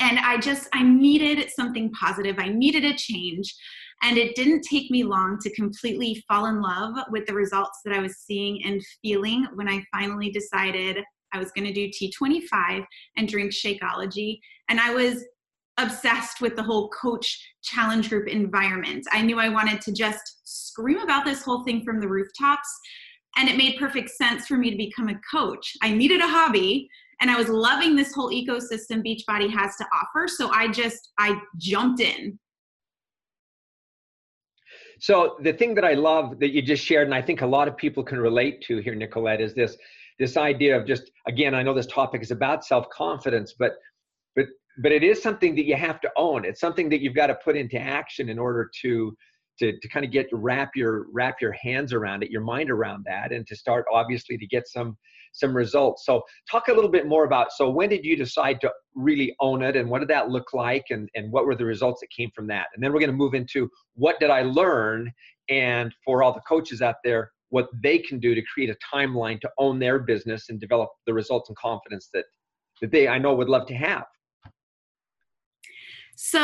And 0.00 0.18
I 0.18 0.38
just, 0.38 0.66
I 0.72 0.82
needed 0.82 1.50
something 1.50 1.92
positive. 1.92 2.36
I 2.38 2.48
needed 2.48 2.86
a 2.86 2.96
change. 2.96 3.54
And 4.02 4.16
it 4.16 4.34
didn't 4.34 4.62
take 4.62 4.90
me 4.90 5.02
long 5.02 5.38
to 5.42 5.54
completely 5.54 6.24
fall 6.26 6.46
in 6.46 6.62
love 6.62 6.94
with 7.10 7.26
the 7.26 7.34
results 7.34 7.80
that 7.84 7.92
I 7.92 8.00
was 8.00 8.16
seeing 8.16 8.64
and 8.64 8.80
feeling 9.02 9.46
when 9.56 9.68
I 9.68 9.84
finally 9.92 10.30
decided 10.30 11.04
I 11.34 11.38
was 11.38 11.50
going 11.52 11.66
to 11.66 11.72
do 11.74 11.90
T25 11.90 12.86
and 13.18 13.28
drink 13.28 13.52
Shakeology. 13.52 14.38
And 14.68 14.80
I 14.80 14.92
was 14.92 15.24
obsessed 15.78 16.40
with 16.40 16.56
the 16.56 16.62
whole 16.62 16.88
coach 16.90 17.40
challenge 17.62 18.08
group 18.08 18.28
environment. 18.28 19.06
I 19.12 19.22
knew 19.22 19.38
I 19.38 19.48
wanted 19.48 19.80
to 19.82 19.92
just 19.92 20.40
scream 20.44 20.98
about 20.98 21.24
this 21.24 21.42
whole 21.42 21.64
thing 21.64 21.84
from 21.84 22.00
the 22.00 22.08
rooftops. 22.08 22.68
And 23.36 23.48
it 23.48 23.56
made 23.56 23.78
perfect 23.78 24.10
sense 24.10 24.46
for 24.46 24.56
me 24.56 24.70
to 24.70 24.76
become 24.76 25.08
a 25.08 25.20
coach. 25.30 25.76
I 25.82 25.92
needed 25.92 26.20
a 26.20 26.26
hobby 26.26 26.88
and 27.20 27.30
I 27.30 27.36
was 27.36 27.48
loving 27.48 27.94
this 27.94 28.12
whole 28.12 28.30
ecosystem 28.30 29.04
Beachbody 29.04 29.50
has 29.50 29.76
to 29.76 29.86
offer. 29.92 30.26
So 30.26 30.50
I 30.50 30.68
just, 30.68 31.10
I 31.18 31.40
jumped 31.58 32.00
in 32.00 32.38
so 35.00 35.36
the 35.42 35.52
thing 35.52 35.74
that 35.76 35.84
I 35.84 35.94
love 35.94 36.38
that 36.40 36.50
you 36.50 36.62
just 36.62 36.84
shared, 36.84 37.06
and 37.06 37.14
I 37.14 37.22
think 37.22 37.42
a 37.42 37.46
lot 37.46 37.68
of 37.68 37.76
people 37.76 38.02
can 38.02 38.18
relate 38.18 38.62
to 38.62 38.78
here, 38.78 38.94
Nicolette, 38.94 39.40
is 39.40 39.54
this 39.54 39.76
this 40.18 40.36
idea 40.36 40.76
of 40.76 40.86
just 40.86 41.10
again, 41.26 41.54
I 41.54 41.62
know 41.62 41.74
this 41.74 41.86
topic 41.86 42.22
is 42.22 42.30
about 42.30 42.64
self-confidence, 42.64 43.54
but 43.58 43.76
but 44.78 44.92
it 44.92 45.02
is 45.02 45.22
something 45.22 45.54
that 45.56 45.64
you 45.64 45.74
have 45.76 46.00
to 46.00 46.10
own. 46.16 46.44
It's 46.44 46.60
something 46.60 46.88
that 46.90 47.00
you've 47.00 47.14
got 47.14 47.28
to 47.28 47.34
put 47.34 47.56
into 47.56 47.78
action 47.78 48.28
in 48.28 48.38
order 48.38 48.70
to 48.82 49.16
to, 49.58 49.76
to 49.76 49.88
kind 49.88 50.06
of 50.06 50.12
get 50.12 50.28
wrap 50.32 50.70
your 50.76 51.06
wrap 51.12 51.40
your 51.40 51.52
hands 51.52 51.92
around 51.92 52.22
it, 52.22 52.30
your 52.30 52.42
mind 52.42 52.70
around 52.70 53.04
that, 53.06 53.32
and 53.32 53.46
to 53.48 53.56
start 53.56 53.86
obviously 53.92 54.38
to 54.38 54.46
get 54.46 54.68
some 54.68 54.96
some 55.32 55.56
results. 55.56 56.04
So 56.04 56.22
talk 56.50 56.68
a 56.68 56.72
little 56.72 56.90
bit 56.90 57.06
more 57.06 57.24
about, 57.24 57.52
so 57.52 57.70
when 57.70 57.88
did 57.88 58.04
you 58.04 58.16
decide 58.16 58.60
to 58.62 58.72
really 58.94 59.34
own 59.40 59.62
it 59.62 59.76
and 59.76 59.88
what 59.88 60.00
did 60.00 60.08
that 60.08 60.30
look 60.30 60.52
like 60.52 60.86
and, 60.90 61.08
and 61.14 61.30
what 61.30 61.44
were 61.46 61.54
the 61.54 61.64
results 61.64 62.00
that 62.00 62.08
came 62.10 62.30
from 62.34 62.46
that? 62.48 62.66
And 62.74 62.82
then 62.82 62.92
we're 62.92 63.00
going 63.00 63.10
to 63.10 63.16
move 63.16 63.34
into 63.34 63.70
what 63.94 64.18
did 64.20 64.30
I 64.30 64.42
learn 64.42 65.12
and 65.48 65.94
for 66.04 66.22
all 66.22 66.32
the 66.32 66.40
coaches 66.40 66.82
out 66.82 66.96
there, 67.04 67.30
what 67.50 67.68
they 67.82 67.98
can 67.98 68.18
do 68.18 68.34
to 68.34 68.42
create 68.52 68.70
a 68.70 68.76
timeline 68.94 69.40
to 69.40 69.50
own 69.58 69.78
their 69.78 69.98
business 69.98 70.48
and 70.48 70.60
develop 70.60 70.90
the 71.06 71.14
results 71.14 71.48
and 71.48 71.56
confidence 71.56 72.08
that, 72.12 72.24
that 72.80 72.90
they, 72.90 73.08
I 73.08 73.18
know 73.18 73.34
would 73.34 73.48
love 73.48 73.66
to 73.68 73.74
have. 73.74 74.04
So 76.20 76.40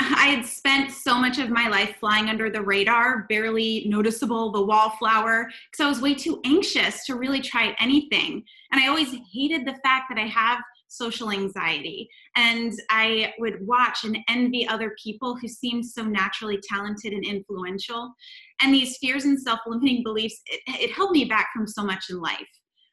I 0.00 0.34
had 0.34 0.46
spent 0.46 0.90
so 0.90 1.18
much 1.18 1.38
of 1.38 1.50
my 1.50 1.68
life 1.68 1.96
flying 2.00 2.30
under 2.30 2.48
the 2.48 2.62
radar, 2.62 3.26
barely 3.28 3.84
noticeable, 3.86 4.50
the 4.50 4.64
wallflower, 4.64 5.50
because 5.70 5.84
I 5.84 5.86
was 5.86 6.00
way 6.00 6.14
too 6.14 6.40
anxious 6.46 7.04
to 7.04 7.14
really 7.14 7.42
try 7.42 7.76
anything. 7.78 8.42
And 8.72 8.80
I 8.82 8.88
always 8.88 9.14
hated 9.30 9.66
the 9.66 9.78
fact 9.84 10.06
that 10.08 10.16
I 10.18 10.26
have 10.26 10.60
social 10.88 11.30
anxiety. 11.30 12.08
And 12.36 12.72
I 12.88 13.34
would 13.38 13.66
watch 13.66 14.02
and 14.04 14.16
envy 14.30 14.66
other 14.66 14.96
people 15.04 15.36
who 15.36 15.46
seemed 15.46 15.84
so 15.84 16.04
naturally 16.04 16.58
talented 16.66 17.12
and 17.12 17.22
influential. 17.22 18.14
And 18.62 18.72
these 18.72 18.96
fears 18.96 19.26
and 19.26 19.38
self 19.38 19.60
limiting 19.66 20.04
beliefs, 20.04 20.40
it, 20.46 20.60
it 20.68 20.92
held 20.92 21.10
me 21.10 21.26
back 21.26 21.48
from 21.54 21.66
so 21.66 21.84
much 21.84 22.06
in 22.08 22.18
life. 22.18 22.48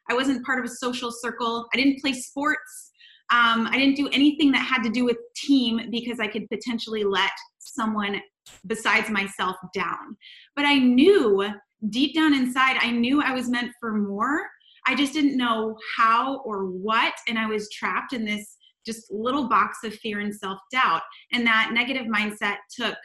I 0.10 0.14
wasn't 0.14 0.46
part 0.46 0.60
of 0.60 0.66
a 0.66 0.76
social 0.76 1.14
circle. 1.14 1.70
I 1.74 1.78
didn't 1.78 2.02
play 2.02 2.12
sports. 2.12 2.92
Um, 3.32 3.68
I 3.68 3.78
didn't 3.78 3.96
do 3.96 4.08
anything 4.10 4.52
that 4.52 4.66
had 4.66 4.84
to 4.84 4.90
do 4.90 5.06
with 5.06 5.18
team 5.36 5.90
because 5.92 6.20
I 6.20 6.28
could 6.28 6.48
potentially 6.50 7.04
let 7.04 7.32
someone 7.60 8.22
besides 8.68 9.10
myself 9.10 9.56
down. 9.74 10.16
But 10.56 10.66
I 10.66 10.76
knew 10.76 11.48
deep 11.90 12.16
down 12.16 12.34
inside, 12.34 12.78
I 12.80 12.92
knew 12.92 13.22
I 13.22 13.32
was 13.32 13.50
meant 13.50 13.72
for 13.80 13.94
more. 13.94 14.48
I 14.88 14.96
just 14.96 15.14
didn't 15.14 15.38
know 15.38 15.76
how 15.98 16.42
or 16.46 16.66
what. 16.66 17.14
And 17.28 17.40
I 17.40 17.48
was 17.48 17.70
trapped 17.72 18.14
in 18.14 18.24
this 18.26 18.58
just 18.86 19.12
little 19.12 19.50
box 19.50 19.80
of 19.84 19.96
fear 19.96 20.20
and 20.20 20.34
self 20.34 20.60
doubt. 20.72 21.02
And 21.32 21.46
that 21.48 21.72
negative 21.74 22.06
mindset 22.06 22.58
took 22.76 22.96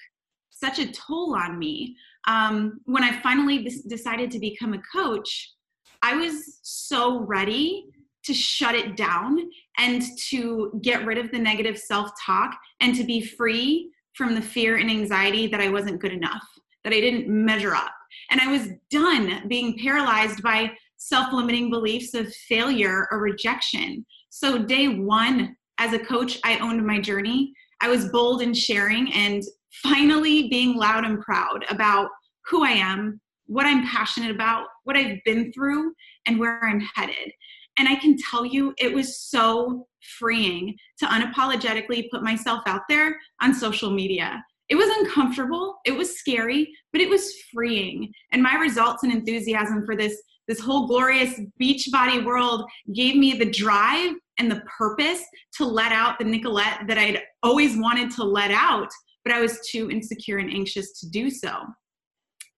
such 0.50 0.78
a 0.78 0.92
toll 0.92 1.34
on 1.34 1.58
me. 1.58 1.96
Um, 2.28 2.80
when 2.84 3.02
I 3.02 3.18
finally 3.22 3.66
decided 3.88 4.30
to 4.32 4.38
become 4.38 4.74
a 4.74 4.82
coach, 4.94 5.54
I 6.02 6.16
was 6.16 6.60
so 6.62 7.20
ready 7.20 7.86
to 8.24 8.34
shut 8.34 8.74
it 8.74 8.96
down 8.96 9.38
and 9.78 10.02
to 10.28 10.78
get 10.82 11.06
rid 11.06 11.18
of 11.18 11.30
the 11.30 11.38
negative 11.38 11.78
self 11.78 12.10
talk 12.24 12.56
and 12.80 12.94
to 12.94 13.04
be 13.04 13.20
free 13.20 13.90
from 14.14 14.34
the 14.34 14.42
fear 14.42 14.76
and 14.76 14.90
anxiety 14.90 15.46
that 15.46 15.60
I 15.60 15.68
wasn't 15.68 16.00
good 16.00 16.12
enough, 16.12 16.42
that 16.84 16.92
I 16.92 17.00
didn't 17.00 17.28
measure 17.28 17.74
up. 17.74 17.92
And 18.30 18.40
I 18.40 18.50
was 18.50 18.68
done 18.90 19.48
being 19.48 19.78
paralyzed 19.78 20.42
by 20.42 20.72
self 20.96 21.32
limiting 21.32 21.70
beliefs 21.70 22.14
of 22.14 22.32
failure 22.48 23.08
or 23.10 23.20
rejection. 23.20 24.04
So, 24.28 24.58
day 24.58 24.88
one, 24.88 25.56
as 25.78 25.92
a 25.92 25.98
coach, 25.98 26.38
I 26.44 26.58
owned 26.58 26.86
my 26.86 27.00
journey. 27.00 27.52
I 27.80 27.88
was 27.88 28.10
bold 28.10 28.42
in 28.42 28.52
sharing 28.52 29.12
and 29.12 29.42
finally 29.82 30.48
being 30.48 30.76
loud 30.76 31.04
and 31.04 31.20
proud 31.20 31.64
about 31.70 32.10
who 32.46 32.64
I 32.64 32.72
am, 32.72 33.20
what 33.46 33.66
I'm 33.66 33.86
passionate 33.86 34.30
about, 34.30 34.66
what 34.84 34.96
I've 34.96 35.18
been 35.24 35.52
through, 35.52 35.92
and 36.26 36.38
where 36.38 36.62
I'm 36.62 36.80
headed. 36.94 37.32
And 37.80 37.88
I 37.88 37.94
can 37.94 38.14
tell 38.30 38.44
you, 38.44 38.74
it 38.76 38.92
was 38.92 39.18
so 39.18 39.86
freeing 40.18 40.76
to 40.98 41.06
unapologetically 41.06 42.10
put 42.10 42.22
myself 42.22 42.60
out 42.66 42.82
there 42.90 43.18
on 43.40 43.54
social 43.54 43.90
media. 43.90 44.44
It 44.68 44.74
was 44.74 44.94
uncomfortable, 44.98 45.78
it 45.86 45.92
was 45.92 46.18
scary, 46.18 46.70
but 46.92 47.00
it 47.00 47.08
was 47.08 47.32
freeing. 47.50 48.12
And 48.32 48.42
my 48.42 48.56
results 48.56 49.02
and 49.02 49.10
enthusiasm 49.10 49.86
for 49.86 49.96
this 49.96 50.20
this 50.46 50.60
whole 50.60 50.88
glorious 50.88 51.40
Beachbody 51.62 52.22
world 52.22 52.68
gave 52.94 53.16
me 53.16 53.32
the 53.32 53.50
drive 53.50 54.12
and 54.36 54.50
the 54.50 54.62
purpose 54.78 55.24
to 55.56 55.64
let 55.64 55.90
out 55.90 56.18
the 56.18 56.24
Nicolette 56.26 56.82
that 56.86 56.98
I'd 56.98 57.22
always 57.42 57.78
wanted 57.78 58.10
to 58.16 58.24
let 58.24 58.50
out, 58.50 58.90
but 59.24 59.32
I 59.32 59.40
was 59.40 59.58
too 59.70 59.90
insecure 59.90 60.36
and 60.36 60.50
anxious 60.50 61.00
to 61.00 61.08
do 61.08 61.30
so. 61.30 61.62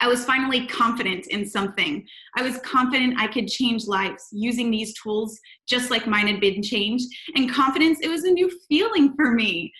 I 0.02 0.08
was 0.08 0.24
finally 0.24 0.66
confident 0.66 1.28
in 1.28 1.46
something. 1.46 2.04
I 2.36 2.42
was 2.42 2.58
confident 2.58 3.20
I 3.20 3.28
could 3.28 3.46
change 3.46 3.86
lives 3.86 4.26
using 4.32 4.68
these 4.68 5.00
tools 5.00 5.38
just 5.68 5.92
like 5.92 6.08
mine 6.08 6.26
had 6.26 6.40
been 6.40 6.60
changed. 6.60 7.06
And 7.36 7.52
confidence, 7.52 8.00
it 8.02 8.08
was 8.08 8.24
a 8.24 8.30
new 8.32 8.50
feeling 8.68 9.14
for 9.14 9.30
me. 9.30 9.72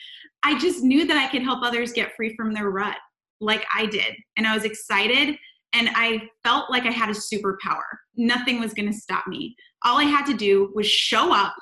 I 0.45 0.57
just 0.61 0.85
knew 0.85 1.05
that 1.09 1.17
I 1.17 1.29
could 1.29 1.43
help 1.43 1.64
others 1.64 1.93
get 1.93 2.14
free 2.14 2.37
from 2.37 2.55
their 2.55 2.71
rut 2.71 2.97
like 3.41 3.64
I 3.75 3.87
did. 3.87 4.14
And 4.37 4.47
I 4.47 4.55
was 4.55 4.62
excited 4.62 5.37
and 5.73 5.91
I 5.93 6.23
felt 6.45 6.71
like 6.71 6.85
I 6.85 6.93
had 6.93 7.11
a 7.11 7.14
superpower. 7.14 7.83
Nothing 8.17 8.61
was 8.61 8.75
going 8.75 8.93
to 8.93 8.97
stop 8.97 9.26
me. 9.26 9.57
All 9.85 9.99
I 9.99 10.05
had 10.05 10.25
to 10.26 10.35
do 10.35 10.71
was 10.73 10.87
show 10.87 11.35
up 11.35 11.57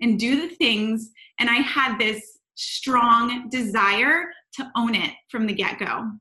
and 0.00 0.20
do 0.20 0.40
the 0.40 0.54
things. 0.54 1.10
And 1.40 1.50
I 1.50 1.54
had 1.54 1.98
this 1.98 2.38
strong 2.54 3.48
desire 3.48 4.26
to 4.54 4.70
own 4.76 4.94
it 4.94 5.10
from 5.30 5.48
the 5.48 5.52
get 5.52 5.80
go. 5.80 6.12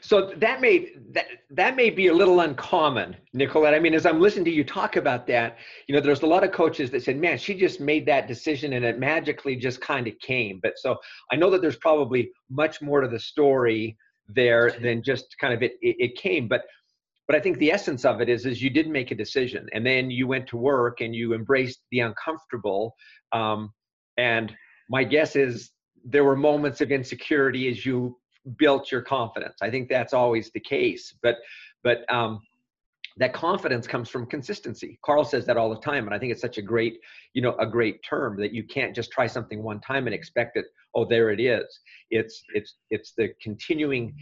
So 0.00 0.32
that 0.36 0.60
may 0.60 0.92
that 1.12 1.26
that 1.50 1.76
may 1.76 1.90
be 1.90 2.08
a 2.08 2.14
little 2.14 2.40
uncommon, 2.40 3.16
Nicolette. 3.32 3.74
I 3.74 3.78
mean, 3.78 3.94
as 3.94 4.06
I'm 4.06 4.20
listening 4.20 4.44
to 4.46 4.50
you 4.50 4.64
talk 4.64 4.96
about 4.96 5.26
that, 5.28 5.58
you 5.86 5.94
know, 5.94 6.00
there's 6.00 6.22
a 6.22 6.26
lot 6.26 6.44
of 6.44 6.52
coaches 6.52 6.90
that 6.90 7.02
said, 7.02 7.16
"Man, 7.16 7.38
she 7.38 7.54
just 7.54 7.80
made 7.80 8.06
that 8.06 8.28
decision 8.28 8.74
and 8.74 8.84
it 8.84 8.98
magically 8.98 9.56
just 9.56 9.80
kind 9.80 10.06
of 10.06 10.18
came." 10.20 10.60
But 10.62 10.78
so 10.78 10.96
I 11.32 11.36
know 11.36 11.50
that 11.50 11.62
there's 11.62 11.76
probably 11.76 12.30
much 12.50 12.82
more 12.82 13.00
to 13.00 13.08
the 13.08 13.20
story 13.20 13.96
there 14.28 14.70
than 14.82 15.02
just 15.02 15.36
kind 15.40 15.54
of 15.54 15.62
it 15.62 15.72
it, 15.82 15.96
it 15.98 16.16
came. 16.16 16.48
But 16.48 16.62
but 17.26 17.36
I 17.36 17.40
think 17.40 17.58
the 17.58 17.72
essence 17.72 18.04
of 18.04 18.20
it 18.20 18.28
is 18.28 18.46
is 18.46 18.62
you 18.62 18.70
did 18.70 18.88
make 18.88 19.10
a 19.10 19.14
decision 19.16 19.68
and 19.72 19.84
then 19.84 20.10
you 20.10 20.26
went 20.26 20.46
to 20.48 20.56
work 20.56 21.00
and 21.00 21.14
you 21.14 21.34
embraced 21.34 21.80
the 21.90 22.00
uncomfortable. 22.00 22.94
Um, 23.32 23.72
and 24.16 24.54
my 24.88 25.04
guess 25.04 25.36
is 25.36 25.70
there 26.04 26.24
were 26.24 26.36
moments 26.36 26.80
of 26.80 26.92
insecurity 26.92 27.68
as 27.68 27.84
you 27.84 28.16
built 28.56 28.90
your 28.90 29.02
confidence. 29.02 29.56
I 29.62 29.70
think 29.70 29.88
that's 29.88 30.12
always 30.12 30.50
the 30.50 30.60
case. 30.60 31.14
But 31.22 31.36
but 31.82 32.04
um, 32.12 32.40
that 33.18 33.32
confidence 33.32 33.86
comes 33.86 34.08
from 34.08 34.26
consistency. 34.26 34.98
Carl 35.04 35.24
says 35.24 35.46
that 35.46 35.56
all 35.56 35.70
the 35.70 35.80
time, 35.80 36.06
and 36.06 36.14
I 36.14 36.18
think 36.18 36.32
it's 36.32 36.40
such 36.40 36.58
a 36.58 36.62
great, 36.62 37.00
you 37.32 37.40
know, 37.40 37.56
a 37.58 37.66
great 37.66 38.02
term 38.02 38.38
that 38.40 38.52
you 38.52 38.62
can't 38.64 38.94
just 38.94 39.10
try 39.10 39.26
something 39.26 39.62
one 39.62 39.80
time 39.80 40.06
and 40.06 40.14
expect 40.14 40.56
it. 40.56 40.66
Oh, 40.94 41.04
there 41.04 41.30
it 41.30 41.40
is. 41.40 41.80
It's 42.10 42.42
it's 42.54 42.76
it's 42.90 43.12
the 43.16 43.32
continuing 43.42 44.14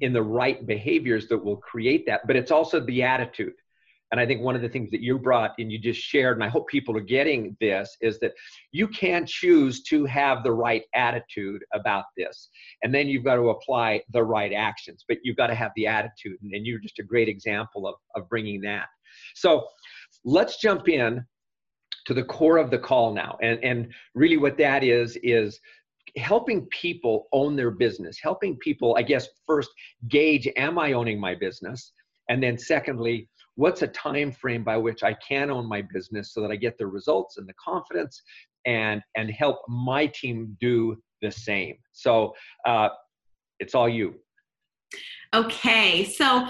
in 0.00 0.12
the 0.12 0.22
right 0.22 0.66
behaviors 0.66 1.26
that 1.28 1.42
will 1.42 1.56
create 1.56 2.06
that. 2.06 2.26
But 2.26 2.36
it's 2.36 2.50
also 2.50 2.80
the 2.80 3.02
attitude. 3.02 3.54
And 4.12 4.20
I 4.20 4.26
think 4.26 4.40
one 4.40 4.54
of 4.54 4.62
the 4.62 4.68
things 4.68 4.90
that 4.92 5.00
you 5.00 5.18
brought 5.18 5.52
and 5.58 5.70
you 5.70 5.78
just 5.78 6.00
shared, 6.00 6.36
and 6.36 6.44
I 6.44 6.48
hope 6.48 6.68
people 6.68 6.96
are 6.96 7.00
getting 7.00 7.56
this, 7.60 7.96
is 8.00 8.18
that 8.20 8.32
you 8.70 8.86
can 8.86 9.26
choose 9.26 9.82
to 9.84 10.04
have 10.04 10.44
the 10.44 10.52
right 10.52 10.84
attitude 10.94 11.62
about 11.74 12.04
this. 12.16 12.48
And 12.82 12.94
then 12.94 13.08
you've 13.08 13.24
got 13.24 13.34
to 13.36 13.50
apply 13.50 14.02
the 14.12 14.22
right 14.22 14.52
actions, 14.52 15.04
but 15.08 15.18
you've 15.24 15.36
got 15.36 15.48
to 15.48 15.54
have 15.54 15.72
the 15.74 15.88
attitude. 15.88 16.38
And 16.40 16.66
you're 16.66 16.78
just 16.78 17.00
a 17.00 17.02
great 17.02 17.28
example 17.28 17.88
of, 17.88 17.96
of 18.14 18.28
bringing 18.28 18.60
that. 18.62 18.86
So 19.34 19.66
let's 20.24 20.60
jump 20.60 20.88
in 20.88 21.24
to 22.06 22.14
the 22.14 22.22
core 22.22 22.58
of 22.58 22.70
the 22.70 22.78
call 22.78 23.12
now. 23.12 23.36
And, 23.42 23.62
and 23.64 23.92
really 24.14 24.36
what 24.36 24.56
that 24.58 24.84
is, 24.84 25.18
is 25.22 25.58
helping 26.16 26.66
people 26.66 27.26
own 27.32 27.56
their 27.56 27.72
business, 27.72 28.18
helping 28.22 28.56
people, 28.58 28.94
I 28.96 29.02
guess, 29.02 29.28
first 29.46 29.70
gauge, 30.08 30.48
am 30.56 30.78
I 30.78 30.92
owning 30.92 31.20
my 31.20 31.34
business? 31.34 31.92
And 32.28 32.42
then 32.42 32.56
secondly, 32.56 33.28
what's 33.56 33.82
a 33.82 33.88
time 33.88 34.30
frame 34.30 34.62
by 34.62 34.76
which 34.76 35.02
I 35.02 35.14
can 35.14 35.50
own 35.50 35.68
my 35.68 35.82
business 35.92 36.32
so 36.32 36.40
that 36.42 36.50
I 36.50 36.56
get 36.56 36.78
the 36.78 36.86
results 36.86 37.38
and 37.38 37.48
the 37.48 37.54
confidence 37.54 38.22
and 38.66 39.02
and 39.16 39.30
help 39.30 39.58
my 39.68 40.06
team 40.06 40.56
do 40.60 40.96
the 41.22 41.30
same. 41.30 41.76
So 41.92 42.34
uh, 42.66 42.90
it's 43.58 43.74
all 43.74 43.88
you. 43.88 44.14
Okay, 45.34 46.04
so 46.04 46.46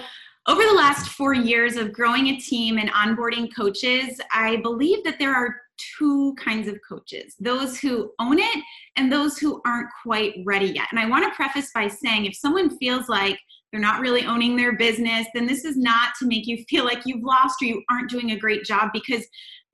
over 0.47 0.61
the 0.61 0.73
last 0.73 1.09
four 1.09 1.33
years 1.33 1.75
of 1.75 1.91
growing 1.91 2.27
a 2.27 2.39
team 2.39 2.77
and 2.77 2.89
onboarding 2.91 3.53
coaches, 3.55 4.19
I 4.31 4.57
believe 4.57 5.03
that 5.03 5.19
there 5.19 5.33
are 5.33 5.55
two 5.99 6.35
kinds 6.39 6.67
of 6.67 6.79
coaches 6.87 7.35
those 7.39 7.77
who 7.77 8.11
own 8.19 8.39
it 8.39 8.63
and 8.95 9.11
those 9.11 9.37
who 9.37 9.61
aren't 9.65 9.89
quite 10.03 10.35
ready 10.45 10.67
yet. 10.67 10.87
And 10.91 10.99
I 10.99 11.07
want 11.07 11.25
to 11.25 11.35
preface 11.35 11.69
by 11.73 11.87
saying 11.87 12.25
if 12.25 12.35
someone 12.35 12.77
feels 12.77 13.09
like 13.09 13.39
they're 13.71 13.81
not 13.81 13.99
really 13.99 14.25
owning 14.25 14.55
their 14.55 14.77
business, 14.77 15.27
then 15.33 15.45
this 15.45 15.65
is 15.65 15.77
not 15.77 16.13
to 16.19 16.27
make 16.27 16.47
you 16.47 16.63
feel 16.69 16.85
like 16.85 17.01
you've 17.05 17.23
lost 17.23 17.61
or 17.61 17.65
you 17.65 17.83
aren't 17.89 18.09
doing 18.09 18.31
a 18.31 18.39
great 18.39 18.63
job 18.63 18.89
because 18.93 19.25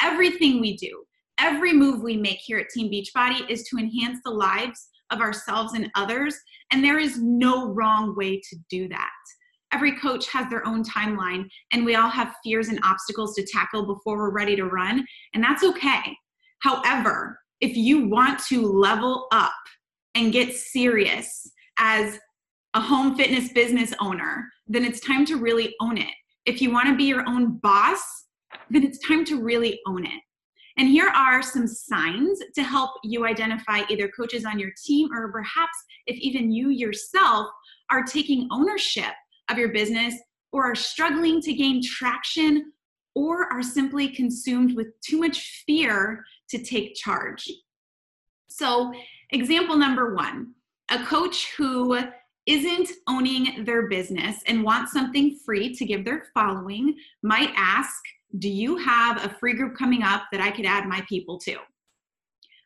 everything 0.01 0.59
we 0.59 0.75
do, 0.77 1.03
every 1.39 1.73
move 1.73 2.01
we 2.01 2.17
make 2.17 2.39
here 2.39 2.57
at 2.57 2.69
Team 2.69 2.91
Beachbody 2.91 3.49
is 3.49 3.63
to 3.69 3.77
enhance 3.77 4.19
the 4.25 4.31
lives 4.31 4.87
of 5.11 5.19
ourselves 5.19 5.73
and 5.73 5.91
others. 5.95 6.35
And 6.71 6.83
there 6.83 6.97
is 6.97 7.19
no 7.21 7.71
wrong 7.73 8.15
way 8.15 8.37
to 8.37 8.55
do 8.69 8.87
that. 8.89 9.11
Every 9.71 9.97
coach 9.97 10.29
has 10.29 10.47
their 10.49 10.65
own 10.67 10.83
timeline, 10.83 11.47
and 11.71 11.83
we 11.83 11.95
all 11.95 12.09
have 12.09 12.35
fears 12.43 12.67
and 12.67 12.79
obstacles 12.83 13.33
to 13.35 13.45
tackle 13.51 13.87
before 13.87 14.17
we're 14.17 14.29
ready 14.29 14.55
to 14.55 14.65
run, 14.65 15.03
and 15.33 15.43
that's 15.43 15.63
okay. 15.63 16.15
However, 16.59 17.39
if 17.59 17.75
you 17.75 18.07
want 18.07 18.39
to 18.49 18.61
level 18.61 19.27
up 19.31 19.51
and 20.13 20.31
get 20.31 20.55
serious 20.55 21.49
as 21.79 22.19
a 22.73 22.81
home 22.81 23.15
fitness 23.15 23.51
business 23.53 23.93
owner, 23.99 24.47
then 24.67 24.83
it's 24.83 24.99
time 24.99 25.25
to 25.25 25.37
really 25.37 25.75
own 25.79 25.97
it. 25.97 26.13
If 26.45 26.61
you 26.61 26.71
want 26.71 26.87
to 26.87 26.95
be 26.95 27.03
your 27.03 27.27
own 27.27 27.57
boss, 27.59 28.01
then 28.69 28.83
it's 28.83 28.99
time 28.99 29.23
to 29.25 29.41
really 29.41 29.79
own 29.87 30.05
it. 30.05 30.21
And 30.77 30.87
here 30.87 31.09
are 31.09 31.43
some 31.43 31.67
signs 31.67 32.39
to 32.55 32.63
help 32.63 32.91
you 33.03 33.25
identify 33.25 33.81
either 33.89 34.07
coaches 34.07 34.43
on 34.43 34.57
your 34.57 34.71
team 34.83 35.09
or 35.13 35.31
perhaps 35.31 35.77
if 36.07 36.17
even 36.17 36.51
you 36.51 36.69
yourself 36.69 37.47
are 37.91 38.03
taking 38.03 38.47
ownership 38.51 39.13
of 39.49 39.57
your 39.57 39.69
business 39.69 40.15
or 40.51 40.63
are 40.63 40.75
struggling 40.75 41.41
to 41.41 41.53
gain 41.53 41.81
traction 41.83 42.71
or 43.15 43.51
are 43.53 43.61
simply 43.61 44.07
consumed 44.07 44.75
with 44.75 44.87
too 45.01 45.19
much 45.19 45.63
fear 45.67 46.23
to 46.49 46.63
take 46.63 46.95
charge. 46.95 47.47
So, 48.47 48.91
example 49.31 49.77
number 49.77 50.15
one 50.15 50.53
a 50.89 51.03
coach 51.05 51.53
who 51.57 51.97
isn't 52.45 52.89
owning 53.07 53.63
their 53.63 53.87
business 53.87 54.41
and 54.47 54.63
wants 54.63 54.91
something 54.91 55.39
free 55.45 55.73
to 55.75 55.85
give 55.85 56.03
their 56.03 56.25
following 56.33 56.95
might 57.21 57.51
ask, 57.55 58.01
Do 58.39 58.49
you 58.49 58.77
have 58.77 59.23
a 59.23 59.29
free 59.29 59.53
group 59.53 59.77
coming 59.77 60.03
up 60.03 60.23
that 60.31 60.41
I 60.41 60.51
could 60.51 60.65
add 60.65 60.87
my 60.87 61.03
people 61.07 61.39
to? 61.39 61.57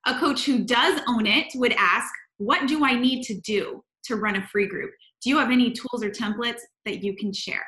A 0.06 0.20
coach 0.20 0.46
who 0.46 0.64
does 0.64 1.02
own 1.08 1.28
it 1.28 1.48
would 1.56 1.74
ask, 1.74 2.12
What 2.38 2.68
do 2.68 2.86
I 2.86 2.94
need 2.94 3.24
to 3.24 3.40
do 3.42 3.84
to 4.06 4.16
run 4.16 4.38
a 4.38 4.48
free 4.48 4.68
group? 4.68 4.92
Do 5.22 5.30
you 5.30 5.38
have 5.38 5.52
any 5.52 5.72
tools 5.72 6.04
or 6.04 6.10
templates 6.10 6.62
that 6.86 7.04
you 7.04 7.16
can 7.16 7.32
share? 7.34 7.66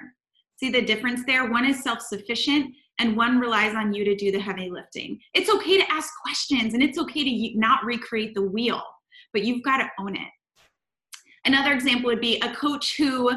See 0.60 0.70
the 0.70 0.82
difference 0.82 1.22
there? 1.25 1.50
One 1.50 1.66
is 1.66 1.84
self 1.84 2.01
sufficient 2.01 2.74
and 3.00 3.16
one 3.16 3.40
relies 3.40 3.75
on 3.75 3.94
you 3.94 4.03
to 4.03 4.16
do 4.16 4.31
the 4.31 4.40
heavy 4.40 4.70
lifting. 4.70 5.20
It's 5.33 5.50
okay 5.50 5.77
to 5.77 5.92
ask 5.92 6.12
questions 6.22 6.74
and 6.74 6.83
it's 6.83 6.98
okay 6.98 7.24
to 7.24 7.57
not 7.57 7.83
recreate 7.86 8.36
the 8.36 8.42
wheel, 8.42 8.83
but 9.31 9.44
you've 9.44 9.64
got 9.64 9.77
to 9.77 9.90
own 10.00 10.16
it. 10.16 10.27
Another 11.46 11.72
example 11.74 12.08
would 12.08 12.22
be 12.22 12.40
a 12.42 12.54
coach 12.54 12.98
who 12.98 13.32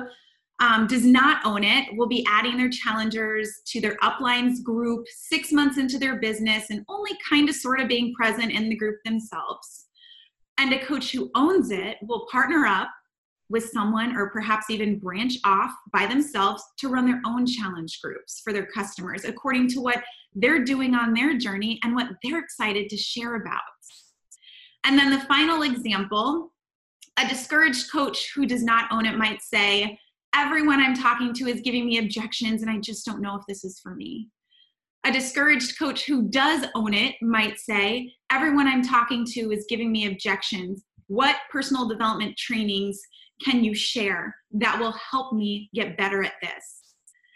um, 0.61 0.87
does 0.87 1.05
not 1.05 1.45
own 1.45 1.65
it 1.65 1.88
will 1.97 2.07
be 2.07 2.25
adding 2.29 2.57
their 2.57 2.71
challengers 2.71 3.51
to 3.67 3.81
their 3.81 3.97
uplines 3.97 4.62
group 4.62 5.07
six 5.09 5.51
months 5.51 5.77
into 5.77 5.99
their 5.99 6.21
business 6.21 6.71
and 6.71 6.85
only 6.88 7.12
kind 7.29 7.49
of 7.49 7.55
sort 7.57 7.81
of 7.81 7.88
being 7.88 8.15
present 8.15 8.53
in 8.53 8.69
the 8.69 8.77
group 8.77 8.97
themselves. 9.05 9.87
And 10.59 10.73
a 10.73 10.85
coach 10.85 11.11
who 11.11 11.31
owns 11.35 11.71
it 11.71 11.97
will 12.03 12.27
partner 12.31 12.67
up 12.67 12.88
with 13.49 13.69
someone 13.71 14.17
or 14.17 14.31
perhaps 14.31 14.71
even 14.71 14.99
branch 14.99 15.35
off 15.45 15.73
by 15.93 16.07
themselves 16.07 16.62
to 16.79 16.88
run 16.88 17.07
their 17.07 17.21
own 17.27 17.45
challenge 17.45 18.01
groups 18.01 18.41
for 18.43 18.53
their 18.53 18.67
customers 18.67 19.25
according 19.25 19.69
to 19.69 19.81
what 19.81 20.03
they're 20.35 20.65
doing 20.65 20.95
on 20.95 21.12
their 21.12 21.37
journey 21.37 21.79
and 21.83 21.95
what 21.95 22.09
they're 22.23 22.38
excited 22.38 22.88
to 22.88 22.97
share 22.97 23.35
about. 23.35 23.61
And 24.85 24.99
then 24.99 25.11
the 25.11 25.21
final 25.27 25.62
example 25.62 26.53
a 27.18 27.29
discouraged 27.29 27.90
coach 27.90 28.33
who 28.35 28.46
does 28.46 28.62
not 28.62 28.90
own 28.90 29.07
it 29.07 29.16
might 29.16 29.42
say, 29.42 29.98
Everyone 30.35 30.81
I'm 30.81 30.94
talking 30.94 31.35
to 31.35 31.46
is 31.46 31.61
giving 31.61 31.85
me 31.85 31.98
objections, 31.98 32.62
and 32.62 32.70
I 32.70 32.79
just 32.79 33.05
don't 33.05 33.20
know 33.20 33.37
if 33.37 33.42
this 33.46 33.64
is 33.64 33.79
for 33.81 33.94
me. 33.94 34.29
A 35.05 35.12
discouraged 35.12 35.79
coach 35.79 36.07
who 36.07 36.29
does 36.29 36.64
own 36.75 36.94
it 36.94 37.16
might 37.20 37.59
say, 37.59 38.14
Everyone 38.31 38.66
I'm 38.66 38.83
talking 38.83 39.27
to 39.33 39.51
is 39.51 39.66
giving 39.68 39.92
me 39.92 40.07
objections. 40.07 40.85
What 41.09 41.37
personal 41.51 41.87
development 41.87 42.37
trainings 42.38 42.98
can 43.44 43.62
you 43.62 43.75
share 43.75 44.35
that 44.53 44.79
will 44.79 44.94
help 45.11 45.35
me 45.35 45.68
get 45.75 45.98
better 45.98 46.22
at 46.22 46.35
this? 46.40 46.94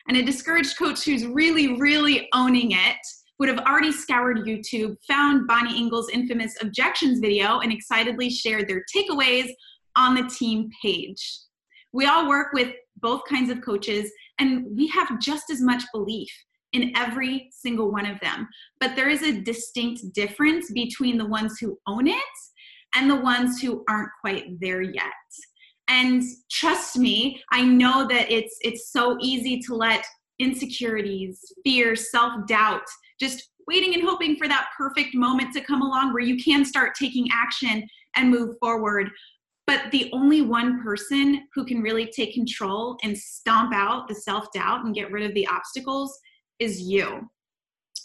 And 0.09 0.17
a 0.17 0.23
discouraged 0.23 0.79
coach 0.79 1.05
who's 1.05 1.27
really, 1.27 1.79
really 1.79 2.29
owning 2.33 2.71
it 2.71 2.97
would 3.39 3.49
have 3.49 3.59
already 3.61 3.93
scoured 3.93 4.47
YouTube, 4.47 4.97
found 5.07 5.47
Bonnie 5.47 5.77
Engle's 5.79 6.09
infamous 6.11 6.55
objections 6.61 7.21
video, 7.21 7.61
and 7.61 7.73
excitedly 7.73 8.31
shared 8.31 8.69
their 8.69 8.85
takeaways 8.95 9.49
on 9.97 10.15
the 10.15 10.29
team 10.29 10.71
page. 10.83 11.39
We 11.93 12.07
all 12.07 12.29
work 12.29 12.53
with 12.53 12.73
both 12.97 13.23
kinds 13.29 13.51
of 13.51 13.61
coaches, 13.61 14.11
and 14.39 14.67
we 14.77 14.89
have 14.89 15.21
just 15.21 15.51
as 15.51 15.61
much 15.61 15.83
belief 15.93 16.31
in 16.73 16.93
every 16.97 17.49
single 17.53 17.91
one 17.91 18.07
of 18.07 18.21
them. 18.21 18.49
But 18.81 18.97
there 18.97 19.09
is 19.09 19.23
a 19.23 19.41
distinct 19.41 20.01
difference 20.15 20.71
between 20.73 21.17
the 21.17 21.27
ones 21.27 21.59
who 21.59 21.79
own 21.87 22.07
it 22.07 22.23
and 22.95 23.11
the 23.11 23.17
ones 23.17 23.61
who 23.61 23.85
aren't 23.89 24.11
quite 24.21 24.61
there 24.61 24.83
yet. 24.83 25.05
And 25.89 26.23
trust 26.51 26.99
me, 26.99 27.41
I 27.53 27.63
know 27.63 28.07
that 28.09 28.31
it's 28.31 28.59
it's 28.61 28.91
so 28.93 29.17
easy 29.21 29.61
to 29.61 29.75
let 29.75 30.05
insecurities, 30.39 31.41
fear, 31.65 31.95
self-doubt 31.95 32.83
just 33.21 33.51
waiting 33.67 33.95
and 33.95 34.03
hoping 34.03 34.37
for 34.37 34.49
that 34.49 34.69
perfect 34.77 35.15
moment 35.15 35.53
to 35.55 35.61
come 35.61 35.83
along 35.83 36.13
where 36.13 36.23
you 36.23 36.43
can 36.43 36.65
start 36.65 36.95
taking 36.95 37.27
action 37.33 37.87
and 38.17 38.31
move 38.31 38.57
forward. 38.61 39.11
But 39.67 39.91
the 39.91 40.09
only 40.13 40.43
one 40.43 40.83
person 40.83 41.49
who 41.55 41.65
can 41.65 41.83
really 41.83 42.07
take 42.07 42.35
control 42.35 42.97
and 43.03 43.19
stomp 43.19 43.75
out 43.75 44.07
the 44.07 44.15
self 44.15 44.53
doubt 44.53 44.85
and 44.85 44.95
get 44.95 45.11
rid 45.11 45.25
of 45.25 45.35
the 45.35 45.47
obstacles 45.49 46.17
is 46.59 46.81
you. 46.81 47.29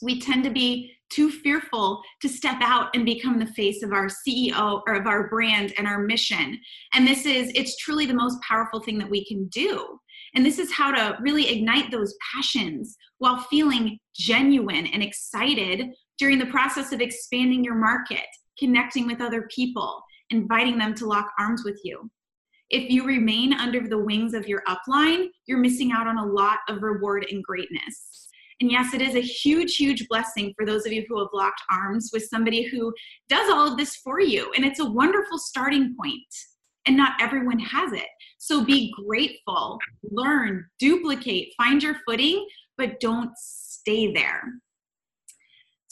We 0.01 0.19
tend 0.19 0.43
to 0.45 0.49
be 0.49 0.91
too 1.11 1.29
fearful 1.29 2.01
to 2.21 2.29
step 2.29 2.57
out 2.61 2.89
and 2.95 3.05
become 3.05 3.37
the 3.37 3.45
face 3.45 3.83
of 3.83 3.91
our 3.91 4.07
CEO 4.07 4.81
or 4.87 4.95
of 4.95 5.05
our 5.05 5.29
brand 5.29 5.73
and 5.77 5.85
our 5.85 5.99
mission. 5.99 6.57
And 6.93 7.07
this 7.07 7.25
is, 7.25 7.51
it's 7.53 7.77
truly 7.77 8.05
the 8.05 8.13
most 8.13 8.41
powerful 8.41 8.79
thing 8.79 8.97
that 8.97 9.09
we 9.09 9.25
can 9.25 9.47
do. 9.47 9.99
And 10.35 10.45
this 10.45 10.59
is 10.59 10.71
how 10.71 10.91
to 10.91 11.17
really 11.21 11.49
ignite 11.49 11.91
those 11.91 12.15
passions 12.33 12.95
while 13.17 13.39
feeling 13.49 13.99
genuine 14.15 14.87
and 14.87 15.03
excited 15.03 15.87
during 16.17 16.39
the 16.39 16.45
process 16.45 16.91
of 16.91 17.01
expanding 17.01 17.63
your 17.63 17.75
market, 17.75 18.25
connecting 18.57 19.07
with 19.07 19.21
other 19.21 19.47
people, 19.53 20.01
inviting 20.29 20.77
them 20.77 20.93
to 20.95 21.05
lock 21.05 21.31
arms 21.39 21.63
with 21.65 21.79
you. 21.83 22.09
If 22.69 22.89
you 22.89 23.05
remain 23.05 23.53
under 23.53 23.85
the 23.85 23.97
wings 23.97 24.33
of 24.33 24.47
your 24.47 24.63
upline, 24.67 25.27
you're 25.45 25.57
missing 25.57 25.91
out 25.91 26.07
on 26.07 26.17
a 26.17 26.25
lot 26.25 26.59
of 26.69 26.81
reward 26.81 27.25
and 27.29 27.43
greatness. 27.43 28.29
And 28.61 28.71
yes, 28.71 28.93
it 28.93 29.01
is 29.01 29.15
a 29.15 29.21
huge, 29.21 29.75
huge 29.75 30.07
blessing 30.07 30.53
for 30.55 30.65
those 30.65 30.85
of 30.85 30.93
you 30.93 31.03
who 31.09 31.19
have 31.19 31.29
locked 31.33 31.61
arms 31.69 32.11
with 32.13 32.27
somebody 32.29 32.63
who 32.63 32.93
does 33.27 33.49
all 33.49 33.67
of 33.69 33.77
this 33.77 33.95
for 33.97 34.21
you. 34.21 34.53
And 34.55 34.63
it's 34.63 34.79
a 34.79 34.85
wonderful 34.85 35.39
starting 35.39 35.95
point. 35.99 36.21
And 36.87 36.97
not 36.97 37.13
everyone 37.21 37.59
has 37.59 37.93
it. 37.93 38.07
So 38.39 38.65
be 38.65 38.91
grateful, 39.05 39.77
learn, 40.03 40.65
duplicate, 40.79 41.53
find 41.57 41.83
your 41.83 41.97
footing, 42.07 42.47
but 42.77 42.99
don't 42.99 43.31
stay 43.37 44.11
there. 44.13 44.41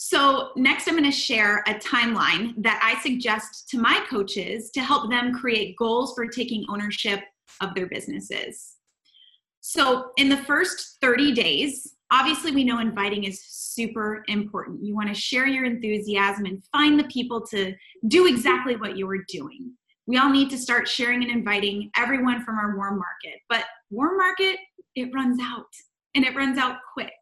So, 0.02 0.52
next, 0.56 0.88
I'm 0.88 0.94
going 0.94 1.04
to 1.04 1.10
share 1.10 1.58
a 1.66 1.74
timeline 1.74 2.54
that 2.62 2.80
I 2.82 2.98
suggest 3.02 3.68
to 3.68 3.78
my 3.78 4.02
coaches 4.08 4.70
to 4.70 4.80
help 4.80 5.10
them 5.10 5.34
create 5.34 5.76
goals 5.76 6.14
for 6.14 6.26
taking 6.26 6.64
ownership 6.70 7.20
of 7.60 7.74
their 7.74 7.86
businesses. 7.86 8.76
So, 9.60 10.10
in 10.16 10.30
the 10.30 10.38
first 10.38 10.96
30 11.02 11.32
days, 11.34 11.96
obviously, 12.10 12.50
we 12.50 12.64
know 12.64 12.80
inviting 12.80 13.24
is 13.24 13.44
super 13.44 14.24
important. 14.28 14.82
You 14.82 14.94
want 14.94 15.08
to 15.08 15.14
share 15.14 15.46
your 15.46 15.66
enthusiasm 15.66 16.46
and 16.46 16.64
find 16.72 16.98
the 16.98 17.04
people 17.04 17.46
to 17.48 17.74
do 18.08 18.26
exactly 18.26 18.76
what 18.76 18.96
you 18.96 19.08
are 19.10 19.24
doing. 19.28 19.74
We 20.10 20.16
all 20.16 20.28
need 20.28 20.50
to 20.50 20.58
start 20.58 20.88
sharing 20.88 21.22
and 21.22 21.30
inviting 21.30 21.88
everyone 21.96 22.44
from 22.44 22.58
our 22.58 22.76
warm 22.76 22.98
market. 22.98 23.38
But 23.48 23.64
warm 23.90 24.16
market, 24.16 24.56
it 24.96 25.14
runs 25.14 25.38
out 25.40 25.68
and 26.16 26.24
it 26.24 26.34
runs 26.34 26.58
out 26.58 26.78
quick. 26.94 27.12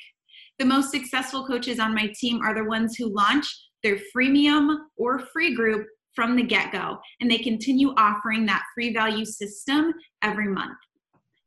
The 0.59 0.65
most 0.65 0.91
successful 0.91 1.47
coaches 1.47 1.81
on 1.81 1.95
my 1.95 2.11
team 2.19 2.41
are 2.41 2.55
the 2.55 2.65
ones 2.65 2.97
who 2.97 3.15
launch 3.15 3.47
their 3.83 3.99
freemium 4.17 4.79
or 4.97 5.19
free 5.35 5.55
group 5.55 5.87
from 6.15 6.35
the 6.35 6.43
get 6.43 6.73
go, 6.73 6.97
and 7.21 7.31
they 7.31 7.37
continue 7.37 7.93
offering 7.99 8.47
that 8.47 8.65
free 8.75 8.95
value 8.95 9.27
system 9.27 9.93
every 10.23 10.49
month. 10.49 10.79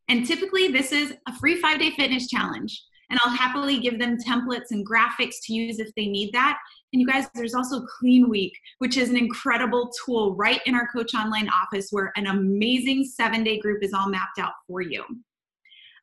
And 0.09 0.27
typically, 0.27 0.67
this 0.67 0.91
is 0.91 1.15
a 1.27 1.35
free 1.39 1.59
five 1.59 1.79
day 1.79 1.89
fitness 1.89 2.27
challenge. 2.27 2.83
And 3.09 3.19
I'll 3.25 3.35
happily 3.35 3.79
give 3.79 3.97
them 3.97 4.17
templates 4.17 4.69
and 4.69 4.87
graphics 4.87 5.37
to 5.45 5.53
use 5.53 5.79
if 5.79 5.89
they 5.95 6.05
need 6.05 6.31
that. 6.33 6.59
And 6.93 7.01
you 7.01 7.07
guys, 7.07 7.27
there's 7.33 7.53
also 7.53 7.85
Clean 7.99 8.29
Week, 8.29 8.53
which 8.79 8.97
is 8.97 9.09
an 9.09 9.17
incredible 9.17 9.91
tool 10.05 10.35
right 10.35 10.59
in 10.65 10.75
our 10.75 10.87
Coach 10.87 11.13
Online 11.13 11.49
office 11.49 11.87
where 11.91 12.11
an 12.15 12.27
amazing 12.27 13.05
seven 13.05 13.43
day 13.43 13.59
group 13.59 13.83
is 13.83 13.93
all 13.93 14.09
mapped 14.09 14.39
out 14.39 14.53
for 14.67 14.81
you. 14.81 15.03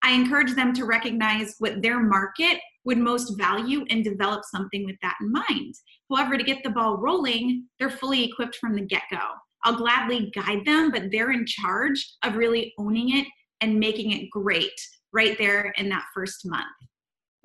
I 0.03 0.13
encourage 0.13 0.55
them 0.55 0.73
to 0.75 0.85
recognize 0.85 1.57
what 1.59 1.83
their 1.83 2.01
market 2.01 2.59
would 2.85 2.99
most 2.99 3.37
value 3.37 3.85
and 3.91 4.03
develop 4.03 4.45
something 4.45 4.87
with 4.87 4.97
that 5.03 5.17
in 5.21 5.33
mind. 5.33 5.75
However, 6.09 6.39
to 6.39 6.45
get 6.45 6.63
the 6.63 6.71
ball 6.71 6.97
rolling, 6.97 7.67
they're 7.79 7.91
fully 7.91 8.25
equipped 8.25 8.57
from 8.57 8.75
the 8.75 8.81
get 8.81 9.03
go. 9.11 9.19
I'll 9.65 9.77
gladly 9.77 10.33
guide 10.35 10.65
them, 10.65 10.91
but 10.91 11.11
they're 11.11 11.33
in 11.33 11.45
charge 11.45 12.15
of 12.25 12.37
really 12.37 12.73
owning 12.79 13.19
it 13.19 13.27
and 13.61 13.79
making 13.79 14.13
it 14.13 14.31
great 14.31 14.73
right 15.13 15.37
there 15.37 15.75
in 15.77 15.89
that 15.89 16.05
first 16.15 16.47
month. 16.47 16.67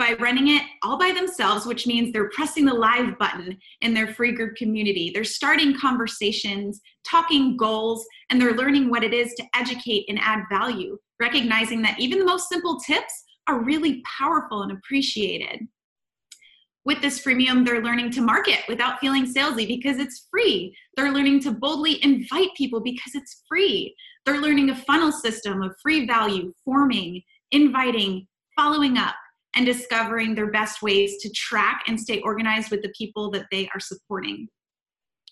By 0.03 0.17
running 0.19 0.49
it 0.49 0.63
all 0.81 0.99
by 0.99 1.13
themselves, 1.13 1.65
which 1.65 1.87
means 1.87 2.11
they're 2.11 2.29
pressing 2.31 2.65
the 2.65 2.73
live 2.73 3.17
button 3.19 3.57
in 3.79 3.93
their 3.93 4.07
free 4.07 4.33
group 4.33 4.57
community, 4.57 5.11
they're 5.13 5.23
starting 5.23 5.79
conversations, 5.79 6.81
talking 7.09 7.55
goals, 7.55 8.05
and 8.29 8.41
they're 8.41 8.51
learning 8.51 8.89
what 8.89 9.05
it 9.05 9.13
is 9.13 9.33
to 9.35 9.45
educate 9.55 10.03
and 10.09 10.19
add 10.19 10.43
value, 10.51 10.97
recognizing 11.21 11.81
that 11.83 11.97
even 12.01 12.19
the 12.19 12.25
most 12.25 12.49
simple 12.49 12.81
tips 12.81 13.13
are 13.47 13.63
really 13.63 14.03
powerful 14.19 14.63
and 14.63 14.73
appreciated. 14.73 15.61
With 16.83 17.01
this 17.01 17.23
freemium, 17.23 17.65
they're 17.65 17.81
learning 17.81 18.11
to 18.11 18.21
market 18.21 18.59
without 18.67 18.99
feeling 18.99 19.25
salesy 19.25 19.65
because 19.65 19.99
it's 19.99 20.27
free. 20.29 20.75
They're 20.97 21.13
learning 21.13 21.39
to 21.43 21.51
boldly 21.51 22.03
invite 22.03 22.49
people 22.57 22.81
because 22.81 23.15
it's 23.15 23.43
free. 23.47 23.95
They're 24.25 24.41
learning 24.41 24.69
a 24.69 24.75
funnel 24.75 25.13
system 25.13 25.61
of 25.61 25.73
free 25.81 26.05
value, 26.05 26.53
forming, 26.65 27.21
inviting, 27.51 28.27
following 28.57 28.97
up, 28.97 29.15
and 29.55 29.65
discovering 29.65 30.33
their 30.33 30.51
best 30.51 30.81
ways 30.81 31.17
to 31.21 31.29
track 31.31 31.83
and 31.87 31.99
stay 31.99 32.19
organized 32.21 32.71
with 32.71 32.81
the 32.81 32.93
people 32.97 33.29
that 33.31 33.45
they 33.51 33.69
are 33.73 33.79
supporting. 33.79 34.47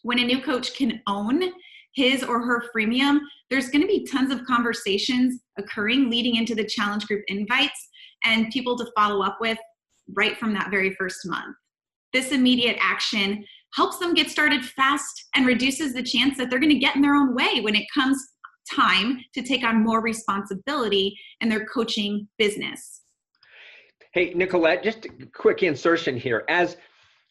When 0.04 0.20
a 0.20 0.26
new 0.26 0.42
coach 0.42 0.76
can 0.76 1.02
own 1.08 1.44
his 1.94 2.24
or 2.24 2.42
her 2.42 2.64
freemium, 2.76 3.20
there's 3.50 3.70
going 3.70 3.82
to 3.82 3.88
be 3.88 4.06
tons 4.06 4.32
of 4.32 4.46
conversations 4.46 5.42
occurring 5.58 6.10
leading 6.10 6.36
into 6.36 6.56
the 6.56 6.66
challenge 6.66 7.06
group 7.06 7.24
invites 7.28 7.90
and 8.24 8.52
people 8.52 8.78
to 8.78 8.92
follow 8.96 9.24
up 9.24 9.38
with 9.42 9.58
right 10.14 10.38
from 10.38 10.54
that 10.54 10.72
very 10.72 10.94
first 10.96 11.20
month. 11.26 11.56
This 12.14 12.32
immediate 12.32 12.78
action 12.80 13.46
helps 13.74 14.00
them 14.00 14.14
get 14.14 14.30
started 14.30 14.66
fast 14.66 15.26
and 15.36 15.46
reduces 15.46 15.94
the 15.94 16.04
chance 16.04 16.38
that 16.38 16.50
they're 16.50 16.60
going 16.60 16.74
to 16.74 16.80
get 16.80 16.96
in 16.96 17.02
their 17.02 17.16
own 17.16 17.34
way 17.34 17.62
when 17.62 17.76
it 17.76 17.86
comes 17.94 18.18
time 18.74 19.20
to 19.34 19.42
take 19.42 19.64
on 19.64 19.84
more 19.84 20.02
responsibility 20.02 21.18
in 21.40 21.50
their 21.50 21.66
coaching 21.66 22.28
business. 22.38 23.01
Hey, 24.13 24.34
Nicolette, 24.34 24.84
just 24.84 25.06
a 25.06 25.10
quick 25.34 25.63
insertion 25.63 26.17
here. 26.17 26.43
As 26.50 26.76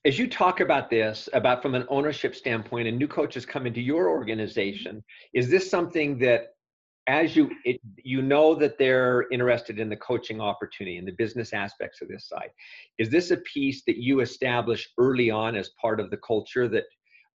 as 0.07 0.19
you 0.19 0.27
talk 0.27 0.61
about 0.61 0.89
this, 0.89 1.29
about 1.35 1.61
from 1.61 1.75
an 1.75 1.85
ownership 1.91 2.35
standpoint, 2.35 2.89
and 2.89 2.99
new 2.99 3.07
coaches 3.07 3.45
come 3.45 3.67
into 3.67 3.83
your 3.83 4.09
organization, 4.09 5.05
is 5.35 5.51
this 5.51 5.71
something 5.71 6.19
that 6.21 6.55
as 7.07 7.37
you 7.37 7.51
it, 7.67 7.79
you 8.03 8.23
know 8.23 8.55
that 8.55 8.79
they're 8.79 9.27
interested 9.31 9.79
in 9.79 9.91
the 9.91 9.97
coaching 9.97 10.41
opportunity 10.41 10.97
and 10.97 11.07
the 11.07 11.13
business 11.13 11.53
aspects 11.53 12.01
of 12.01 12.09
this 12.09 12.29
side 12.29 12.51
is 12.99 13.09
this 13.09 13.31
a 13.31 13.39
piece 13.39 13.83
that 13.87 13.97
you 13.97 14.21
establish 14.21 14.89
early 14.99 15.31
on 15.31 15.57
as 15.57 15.71
part 15.81 15.99
of 15.99 16.11
the 16.11 16.19
culture 16.19 16.69
that 16.69 16.85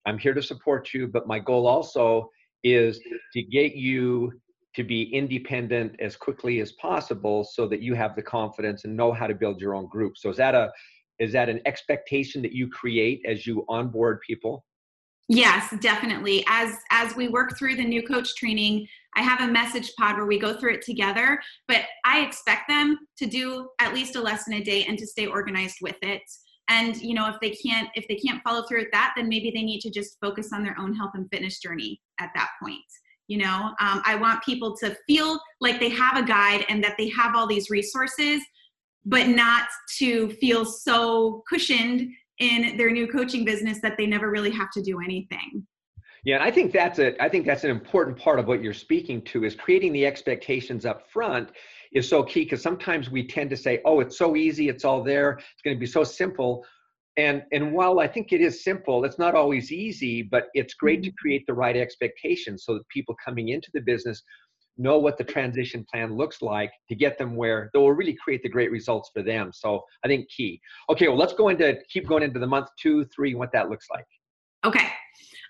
i'm 0.06 0.20
here 0.20 0.36
to 0.36 0.42
support 0.42 0.94
you 0.94 1.08
but 1.08 1.28
my 1.28 1.40
goal 1.40 1.66
also 1.68 2.30
is 2.64 3.02
to 3.34 3.42
get 3.42 3.76
you 3.76 4.32
to 4.76 4.84
be 4.84 5.04
independent 5.14 5.96
as 6.00 6.16
quickly 6.16 6.60
as 6.60 6.74
possible 6.74 7.44
so 7.44 7.68
that 7.68 7.82
you 7.82 7.94
have 7.94 8.16
the 8.16 8.22
confidence 8.22 8.84
and 8.84 8.96
know 8.96 9.12
how 9.12 9.28
to 9.28 9.36
build 9.36 9.60
your 9.62 9.74
own 9.76 9.88
group 9.88 10.18
so 10.18 10.30
is 10.30 10.38
that 10.38 10.56
a 10.56 10.72
is 11.20 11.32
that 11.32 11.48
an 11.48 11.62
expectation 11.66 12.42
that 12.42 12.52
you 12.52 12.68
create 12.68 13.22
as 13.26 13.48
you 13.48 13.66
onboard 13.70 14.20
people 14.28 14.66
Yes, 15.28 15.74
definitely. 15.80 16.46
As 16.48 16.76
as 16.92 17.16
we 17.16 17.30
work 17.30 17.58
through 17.58 17.76
the 17.76 17.84
new 17.84 18.04
coach 18.04 18.36
training, 18.36 18.88
I 19.16 19.24
have 19.24 19.42
a 19.42 19.52
message 19.52 19.92
pod 19.98 20.18
where 20.18 20.26
we 20.26 20.38
go 20.38 20.56
through 20.56 20.74
it 20.74 20.84
together, 20.84 21.42
but 21.68 21.82
I 22.06 22.20
expect 22.22 22.68
them 22.68 23.00
to 23.18 23.26
do 23.26 23.70
at 23.80 23.94
least 23.94 24.16
a 24.16 24.22
lesson 24.22 24.54
a 24.54 24.64
day 24.64 24.84
and 24.84 25.00
to 25.00 25.08
stay 25.08 25.26
organized 25.26 25.78
with 25.82 25.98
it. 26.04 26.22
And 26.70 26.96
you 26.98 27.16
know, 27.16 27.28
if 27.28 27.38
they 27.42 27.52
can't 27.52 27.90
if 27.96 28.08
they 28.08 28.16
can't 28.16 28.44
follow 28.44 28.66
through 28.68 28.82
with 28.82 28.92
that, 28.92 29.14
then 29.16 29.28
maybe 29.28 29.52
they 29.52 29.64
need 29.64 29.82
to 29.82 29.90
just 29.90 30.18
focus 30.22 30.54
on 30.54 30.64
their 30.64 30.78
own 30.80 30.94
health 30.94 31.12
and 31.16 31.28
fitness 31.32 31.60
journey 31.60 32.02
at 32.20 32.30
that 32.36 32.50
point. 32.62 32.84
You 33.28 33.40
know, 33.40 33.74
um, 33.80 34.02
I 34.06 34.16
want 34.16 34.44
people 34.44 34.76
to 34.78 34.96
feel 35.08 35.40
like 35.60 35.80
they 35.80 35.90
have 35.90 36.18
a 36.18 36.24
guide 36.24 36.66
and 36.70 36.84
that 36.84 36.96
they 36.98 37.10
have 37.10 37.36
all 37.36 37.48
these 37.48 37.70
resources, 37.70 38.42
but 39.06 39.28
not 39.28 39.68
to 39.98 40.30
feel 40.34 40.66
so 40.66 41.44
cushioned 41.50 42.10
in 42.40 42.78
their 42.78 42.92
new 42.92 43.08
coaching 43.08 43.46
business 43.46 43.80
that 43.82 43.98
they 43.98 44.06
never 44.06 44.30
really 44.30 44.52
have 44.52 44.70
to 44.72 44.82
do 44.82 45.00
anything. 45.02 45.66
Yeah, 46.26 46.36
and 46.36 46.44
I 46.44 46.50
think 46.50 46.74
that's 46.74 46.98
a 46.98 47.22
I 47.24 47.30
think 47.30 47.46
that's 47.46 47.64
an 47.64 47.70
important 47.70 48.18
part 48.18 48.40
of 48.40 48.48
what 48.48 48.62
you're 48.62 48.74
speaking 48.74 49.22
to 49.24 49.44
is 49.44 49.56
creating 49.56 49.94
the 49.94 50.06
expectations 50.06 50.86
up 50.86 51.10
front 51.12 51.50
is 51.94 52.10
so 52.10 52.24
key 52.24 52.44
because 52.44 52.64
sometimes 52.64 53.12
we 53.12 53.26
tend 53.28 53.52
to 53.52 53.58
say, 53.58 53.80
"Oh, 53.86 54.00
it's 54.00 54.18
so 54.18 54.36
easy, 54.36 54.68
it's 54.68 54.84
all 54.84 55.04
there, 55.04 55.34
it's 55.34 55.62
going 55.64 55.76
to 55.76 55.80
be 55.80 55.86
so 55.86 56.04
simple." 56.04 56.66
And 57.18 57.44
and 57.52 57.72
while 57.72 58.00
I 58.00 58.08
think 58.08 58.34
it 58.34 58.42
is 58.42 58.64
simple, 58.64 59.06
it's 59.06 59.18
not 59.18 59.36
always 59.36 59.72
easy, 59.72 60.22
but 60.22 60.48
it's 60.54 60.74
great 60.74 61.04
to 61.04 61.10
mm-hmm. 61.10 61.16
create 61.22 61.48
the 61.48 61.54
right 61.54 61.78
expectations 61.78 62.64
so 62.66 62.74
that 62.74 62.88
people 62.90 63.16
coming 63.24 63.50
into 63.50 63.70
the 63.74 63.82
business 63.82 64.22
know 64.78 64.98
what 64.98 65.18
the 65.18 65.24
transition 65.24 65.86
plan 65.90 66.16
looks 66.16 66.42
like 66.42 66.72
to 66.90 66.96
get 66.96 67.18
them 67.18 67.36
where 67.36 67.70
they 67.74 67.80
will 67.80 67.94
really 67.94 68.18
create 68.22 68.44
the 68.44 68.50
great 68.50 68.72
results 68.72 69.10
for 69.14 69.22
them. 69.22 69.52
So 69.54 69.82
I 70.04 70.10
think 70.10 70.30
key. 70.30 70.60
Okay, 70.90 71.08
well, 71.08 71.18
let's 71.18 71.34
go 71.34 71.50
into 71.50 71.78
keep 71.90 72.08
going 72.08 72.24
into 72.24 72.40
the 72.40 72.48
month 72.48 72.68
two, 72.78 73.06
three, 73.06 73.36
what 73.36 73.52
that 73.54 73.70
looks 73.70 73.88
like. 73.90 74.06
Okay. 74.66 74.90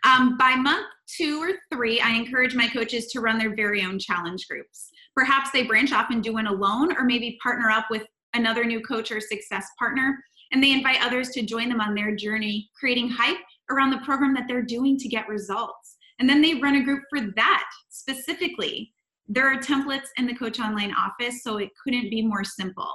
Um, 0.04 0.38
by 0.38 0.56
month 0.56 0.86
two 1.08 1.42
or 1.42 1.54
three, 1.74 2.00
I 2.00 2.12
encourage 2.12 2.54
my 2.54 2.68
coaches 2.68 3.08
to 3.08 3.22
run 3.22 3.40
their 3.40 3.56
very 3.56 3.84
own 3.84 3.98
challenge 3.98 4.48
groups. 4.48 4.92
Perhaps 5.16 5.50
they 5.52 5.64
branch 5.64 5.92
off 5.92 6.12
and 6.12 6.22
do 6.22 6.34
one 6.34 6.48
alone, 6.48 6.96
or 6.96 7.06
maybe 7.06 7.40
partner 7.42 7.70
up 7.72 7.86
with 7.90 8.04
another 8.36 8.66
new 8.66 8.82
coach 8.82 9.12
or 9.12 9.20
success 9.20 9.66
partner, 9.80 10.20
and 10.52 10.64
they 10.64 10.72
invite 10.72 11.04
others 11.06 11.30
to 11.30 11.42
join 11.42 11.70
them 11.70 11.82
on 11.82 11.96
their 11.96 12.16
journey, 12.16 12.70
creating 12.80 13.10
hype 13.10 13.38
around 13.70 13.92
the 13.92 14.06
program 14.06 14.34
that 14.34 14.46
they're 14.48 14.62
doing 14.62 14.98
to 14.98 15.08
get 15.08 15.28
results. 15.28 15.98
And 16.20 16.30
then 16.30 16.42
they 16.42 16.56
run 16.56 16.76
a 16.76 16.84
group 16.84 17.04
for 17.10 17.22
that 17.36 17.64
specifically 17.90 18.94
there 19.28 19.52
are 19.52 19.58
templates 19.58 20.10
in 20.18 20.28
the 20.28 20.36
Coach 20.36 20.60
Online 20.60 20.94
office, 20.94 21.42
so 21.44 21.58
it 21.58 21.70
couldn't 21.84 22.10
be 22.10 22.22
more 22.22 22.44
simple. 22.44 22.92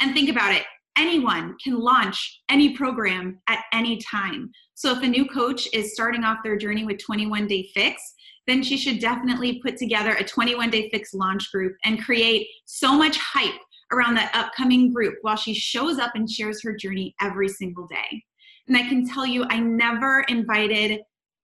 And 0.00 0.14
think 0.14 0.30
about 0.30 0.54
it 0.54 0.64
anyone 0.98 1.54
can 1.62 1.78
launch 1.78 2.40
any 2.48 2.74
program 2.74 3.38
at 3.48 3.64
any 3.74 3.98
time. 3.98 4.50
So 4.74 4.92
if 4.92 5.02
a 5.02 5.06
new 5.06 5.26
coach 5.26 5.68
is 5.74 5.92
starting 5.92 6.24
off 6.24 6.38
their 6.42 6.56
journey 6.56 6.86
with 6.86 7.04
21 7.04 7.46
Day 7.46 7.68
Fix, 7.74 8.00
then 8.46 8.62
she 8.62 8.78
should 8.78 8.98
definitely 8.98 9.60
put 9.62 9.76
together 9.76 10.14
a 10.14 10.24
21 10.24 10.70
Day 10.70 10.88
Fix 10.88 11.12
launch 11.12 11.52
group 11.52 11.76
and 11.84 12.02
create 12.02 12.48
so 12.64 12.96
much 12.96 13.18
hype 13.18 13.60
around 13.92 14.14
that 14.14 14.34
upcoming 14.34 14.92
group 14.92 15.14
while 15.22 15.36
she 15.36 15.54
shows 15.54 15.98
up 15.98 16.12
and 16.14 16.30
shares 16.30 16.62
her 16.62 16.74
journey 16.74 17.14
every 17.20 17.48
single 17.48 17.86
day. 17.86 18.22
And 18.68 18.76
I 18.76 18.82
can 18.82 19.06
tell 19.06 19.26
you, 19.26 19.44
I 19.48 19.60
never 19.60 20.24
invited 20.28 21.00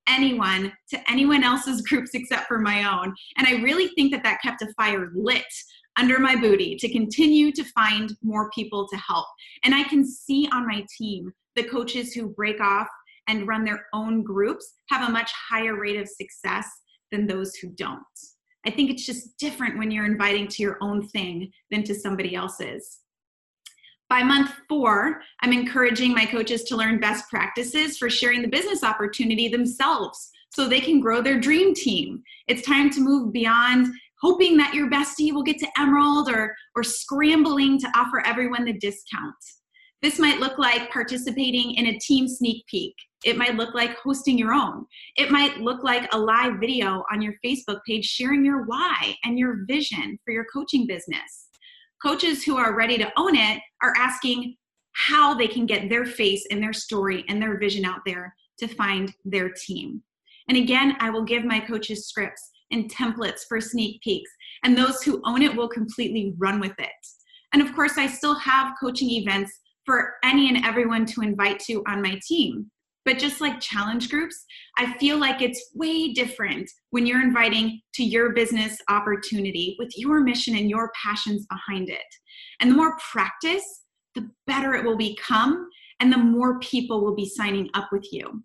anyone 0.08 0.72
to 0.90 1.10
anyone 1.10 1.44
else's 1.44 1.80
groups 1.88 2.10
except 2.14 2.48
for 2.48 2.58
my 2.58 2.84
own. 2.84 3.14
And 3.36 3.46
I 3.46 3.62
really 3.62 3.88
think 3.88 4.12
that 4.12 4.22
that 4.24 4.42
kept 4.42 4.62
a 4.62 4.72
fire 4.74 5.10
lit 5.14 5.44
under 5.98 6.18
my 6.18 6.34
booty 6.34 6.76
to 6.76 6.90
continue 6.90 7.52
to 7.52 7.64
find 7.64 8.12
more 8.22 8.50
people 8.50 8.88
to 8.88 8.96
help. 8.96 9.26
And 9.64 9.74
I 9.74 9.84
can 9.84 10.06
see 10.06 10.48
on 10.52 10.66
my 10.66 10.84
team 10.98 11.32
the 11.54 11.64
coaches 11.64 12.12
who 12.12 12.30
break 12.30 12.60
off 12.60 12.88
and 13.28 13.46
run 13.46 13.64
their 13.64 13.86
own 13.92 14.22
groups 14.22 14.74
have 14.88 15.08
a 15.08 15.12
much 15.12 15.30
higher 15.32 15.78
rate 15.78 16.00
of 16.00 16.08
success 16.08 16.66
than 17.10 17.26
those 17.26 17.54
who 17.56 17.68
don't. 17.68 18.02
I 18.64 18.70
think 18.70 18.90
it's 18.90 19.06
just 19.06 19.36
different 19.38 19.78
when 19.78 19.90
you're 19.90 20.06
inviting 20.06 20.48
to 20.48 20.62
your 20.62 20.78
own 20.80 21.06
thing 21.08 21.52
than 21.70 21.82
to 21.84 21.94
somebody 21.94 22.34
else's. 22.34 23.00
By 24.08 24.22
month 24.22 24.52
four, 24.68 25.22
I'm 25.40 25.52
encouraging 25.52 26.12
my 26.12 26.26
coaches 26.26 26.64
to 26.64 26.76
learn 26.76 27.00
best 27.00 27.28
practices 27.30 27.96
for 27.96 28.10
sharing 28.10 28.42
the 28.42 28.48
business 28.48 28.84
opportunity 28.84 29.48
themselves 29.48 30.30
so 30.50 30.68
they 30.68 30.80
can 30.80 31.00
grow 31.00 31.22
their 31.22 31.40
dream 31.40 31.74
team. 31.74 32.22
It's 32.46 32.66
time 32.66 32.90
to 32.90 33.00
move 33.00 33.32
beyond 33.32 33.88
hoping 34.20 34.56
that 34.58 34.74
your 34.74 34.90
bestie 34.90 35.32
will 35.32 35.42
get 35.42 35.58
to 35.58 35.68
emerald 35.78 36.28
or 36.28 36.54
or 36.76 36.82
scrambling 36.82 37.78
to 37.80 37.90
offer 37.96 38.24
everyone 38.24 38.64
the 38.64 38.74
discount 38.74 39.34
this 40.02 40.18
might 40.18 40.40
look 40.40 40.58
like 40.58 40.90
participating 40.90 41.74
in 41.74 41.86
a 41.86 41.98
team 41.98 42.28
sneak 42.28 42.64
peek 42.66 42.94
it 43.24 43.36
might 43.36 43.56
look 43.56 43.74
like 43.74 43.96
hosting 43.98 44.38
your 44.38 44.52
own 44.52 44.84
it 45.16 45.30
might 45.30 45.58
look 45.58 45.82
like 45.82 46.12
a 46.12 46.18
live 46.18 46.58
video 46.58 47.04
on 47.12 47.22
your 47.22 47.34
facebook 47.44 47.80
page 47.86 48.04
sharing 48.04 48.44
your 48.44 48.64
why 48.64 49.14
and 49.24 49.38
your 49.38 49.64
vision 49.66 50.18
for 50.24 50.32
your 50.32 50.46
coaching 50.52 50.86
business 50.86 51.48
coaches 52.02 52.42
who 52.42 52.56
are 52.56 52.76
ready 52.76 52.98
to 52.98 53.12
own 53.16 53.36
it 53.36 53.60
are 53.82 53.94
asking 53.96 54.56
how 54.94 55.32
they 55.34 55.48
can 55.48 55.66
get 55.66 55.88
their 55.88 56.04
face 56.04 56.46
and 56.50 56.62
their 56.62 56.72
story 56.72 57.24
and 57.28 57.40
their 57.40 57.58
vision 57.58 57.84
out 57.84 58.00
there 58.04 58.34
to 58.58 58.66
find 58.66 59.12
their 59.24 59.50
team 59.50 60.02
and 60.48 60.58
again 60.58 60.96
i 61.00 61.08
will 61.08 61.24
give 61.24 61.44
my 61.44 61.60
coaches 61.60 62.06
scripts 62.06 62.52
and 62.72 62.90
templates 62.90 63.42
for 63.48 63.60
sneak 63.60 64.00
peeks. 64.02 64.30
And 64.64 64.76
those 64.76 65.02
who 65.02 65.22
own 65.24 65.42
it 65.42 65.54
will 65.54 65.68
completely 65.68 66.34
run 66.38 66.58
with 66.58 66.74
it. 66.78 66.90
And 67.52 67.62
of 67.62 67.74
course, 67.74 67.98
I 67.98 68.06
still 68.06 68.34
have 68.36 68.72
coaching 68.80 69.10
events 69.10 69.52
for 69.84 70.14
any 70.22 70.48
and 70.48 70.64
everyone 70.64 71.06
to 71.06 71.22
invite 71.22 71.58
to 71.60 71.82
on 71.86 72.02
my 72.02 72.20
team. 72.26 72.70
But 73.04 73.18
just 73.18 73.40
like 73.40 73.60
challenge 73.60 74.10
groups, 74.10 74.44
I 74.78 74.96
feel 74.98 75.18
like 75.18 75.42
it's 75.42 75.72
way 75.74 76.12
different 76.12 76.70
when 76.90 77.04
you're 77.04 77.22
inviting 77.22 77.80
to 77.94 78.04
your 78.04 78.32
business 78.32 78.78
opportunity 78.88 79.74
with 79.78 79.90
your 79.96 80.20
mission 80.20 80.56
and 80.56 80.70
your 80.70 80.92
passions 81.02 81.46
behind 81.46 81.88
it. 81.88 81.98
And 82.60 82.70
the 82.70 82.76
more 82.76 82.96
practice, 83.12 83.64
the 84.14 84.30
better 84.46 84.74
it 84.74 84.84
will 84.84 84.96
become, 84.96 85.68
and 85.98 86.12
the 86.12 86.18
more 86.18 86.60
people 86.60 87.04
will 87.04 87.16
be 87.16 87.28
signing 87.28 87.70
up 87.74 87.88
with 87.90 88.06
you. 88.12 88.44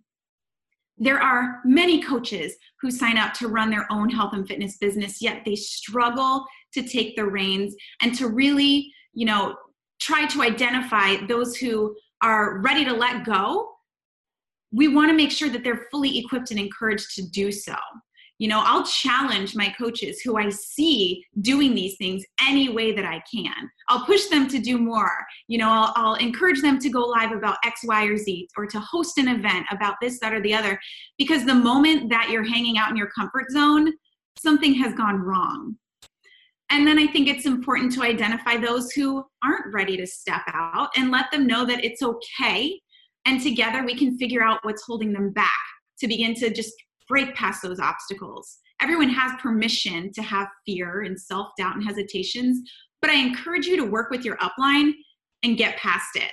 There 0.97 1.21
are 1.21 1.59
many 1.63 2.01
coaches 2.01 2.55
who 2.81 2.89
sign 2.89 3.17
up 3.17 3.33
to 3.35 3.49
run 3.49 3.69
their 3.69 3.85
own 3.91 4.09
health 4.09 4.33
and 4.33 4.47
fitness 4.47 4.77
business, 4.77 5.21
yet 5.21 5.43
they 5.45 5.55
struggle 5.55 6.43
to 6.73 6.81
take 6.81 7.15
the 7.15 7.25
reins 7.25 7.75
and 8.01 8.15
to 8.15 8.29
really, 8.29 8.91
you 9.13 9.25
know, 9.25 9.55
try 9.99 10.25
to 10.27 10.41
identify 10.41 11.25
those 11.27 11.55
who 11.55 11.95
are 12.21 12.59
ready 12.59 12.83
to 12.85 12.93
let 12.93 13.25
go. 13.25 13.69
We 14.71 14.87
want 14.87 15.09
to 15.09 15.15
make 15.15 15.31
sure 15.31 15.49
that 15.49 15.63
they're 15.63 15.87
fully 15.91 16.17
equipped 16.17 16.51
and 16.51 16.59
encouraged 16.59 17.15
to 17.15 17.27
do 17.27 17.51
so. 17.51 17.75
You 18.39 18.47
know 18.47 18.61
i'll 18.63 18.85
challenge 18.85 19.55
my 19.55 19.73
coaches 19.79 20.21
who 20.21 20.37
i 20.37 20.47
see 20.49 21.25
doing 21.41 21.73
these 21.73 21.97
things 21.97 22.23
any 22.47 22.69
way 22.69 22.91
that 22.91 23.03
i 23.03 23.19
can. 23.33 23.51
I'll 23.89 24.05
push 24.05 24.27
them 24.27 24.47
to 24.49 24.59
do 24.59 24.77
more. 24.77 25.25
You 25.47 25.57
know 25.57 25.69
i'll, 25.69 25.91
I'll 25.95 26.15
encourage 26.15 26.61
them 26.61 26.77
to 26.77 26.89
go 26.89 27.01
live 27.01 27.31
about 27.31 27.57
x 27.65 27.81
y 27.83 28.05
or 28.05 28.15
z 28.15 28.47
or 28.55 28.67
to 28.67 28.79
host 28.79 29.17
an 29.17 29.27
event 29.27 29.65
about 29.71 29.95
this 30.01 30.19
that 30.19 30.33
or 30.33 30.41
the 30.41 30.53
other 30.53 30.79
because 31.17 31.45
the 31.45 31.55
moment 31.55 32.11
that 32.11 32.29
you're 32.29 32.43
hanging 32.43 32.77
out 32.77 32.91
in 32.91 32.95
your 32.95 33.09
comfort 33.09 33.49
zone 33.49 33.91
something 34.37 34.75
has 34.75 34.93
gone 34.93 35.19
wrong 35.19 35.75
and 36.69 36.87
then 36.87 36.97
i 36.97 37.07
think 37.07 37.27
it's 37.27 37.45
important 37.45 37.91
to 37.91 38.03
identify 38.03 38.57
those 38.57 38.91
who 38.91 39.23
aren't 39.43 39.73
ready 39.73 39.97
to 39.97 40.07
step 40.07 40.41
out 40.47 40.89
and 40.95 41.11
let 41.11 41.29
them 41.31 41.47
know 41.47 41.65
that 41.65 41.83
it's 41.83 42.01
okay 42.01 42.79
and 43.25 43.41
together 43.41 43.83
we 43.83 43.95
can 43.95 44.17
figure 44.17 44.41
out 44.41 44.59
what's 44.63 44.83
holding 44.83 45.11
them 45.11 45.31
back 45.31 45.51
to 45.99 46.07
begin 46.07 46.33
to 46.35 46.49
just 46.53 46.73
break 47.07 47.33
past 47.35 47.61
those 47.61 47.79
obstacles. 47.79 48.57
Everyone 48.81 49.09
has 49.09 49.31
permission 49.41 50.11
to 50.13 50.21
have 50.21 50.47
fear 50.65 51.01
and 51.01 51.19
self 51.19 51.49
doubt 51.57 51.75
and 51.75 51.83
hesitations, 51.83 52.59
but 53.01 53.09
I 53.09 53.15
encourage 53.15 53.65
you 53.65 53.77
to 53.77 53.85
work 53.85 54.11
with 54.11 54.23
your 54.23 54.37
upline 54.37 54.91
and 55.43 55.57
get 55.57 55.77
past 55.77 56.15
it. 56.15 56.31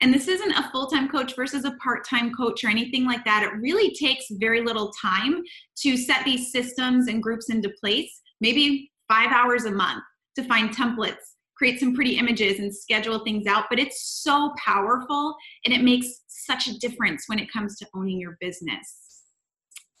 And 0.00 0.12
this 0.12 0.28
isn't 0.28 0.52
a 0.52 0.68
full 0.70 0.88
time 0.88 1.08
coach 1.08 1.34
versus 1.36 1.64
a 1.64 1.76
part 1.82 2.06
time 2.06 2.32
coach 2.34 2.64
or 2.64 2.68
anything 2.68 3.04
like 3.04 3.24
that. 3.24 3.44
It 3.44 3.60
really 3.60 3.94
takes 3.94 4.26
very 4.32 4.62
little 4.62 4.92
time 5.00 5.42
to 5.82 5.96
set 5.96 6.24
these 6.24 6.50
systems 6.50 7.08
and 7.08 7.22
groups 7.22 7.50
into 7.50 7.72
place, 7.80 8.10
maybe 8.40 8.90
five 9.08 9.30
hours 9.30 9.64
a 9.64 9.70
month 9.70 10.02
to 10.36 10.44
find 10.44 10.74
templates, 10.74 11.14
create 11.56 11.80
some 11.80 11.94
pretty 11.94 12.18
images, 12.18 12.58
and 12.58 12.74
schedule 12.74 13.20
things 13.20 13.46
out. 13.46 13.64
But 13.70 13.78
it's 13.78 14.02
so 14.22 14.52
powerful 14.62 15.34
and 15.64 15.74
it 15.74 15.82
makes 15.82 16.08
such 16.28 16.68
a 16.68 16.78
difference 16.78 17.24
when 17.26 17.38
it 17.38 17.52
comes 17.52 17.76
to 17.78 17.86
owning 17.94 18.20
your 18.20 18.36
business. 18.40 19.22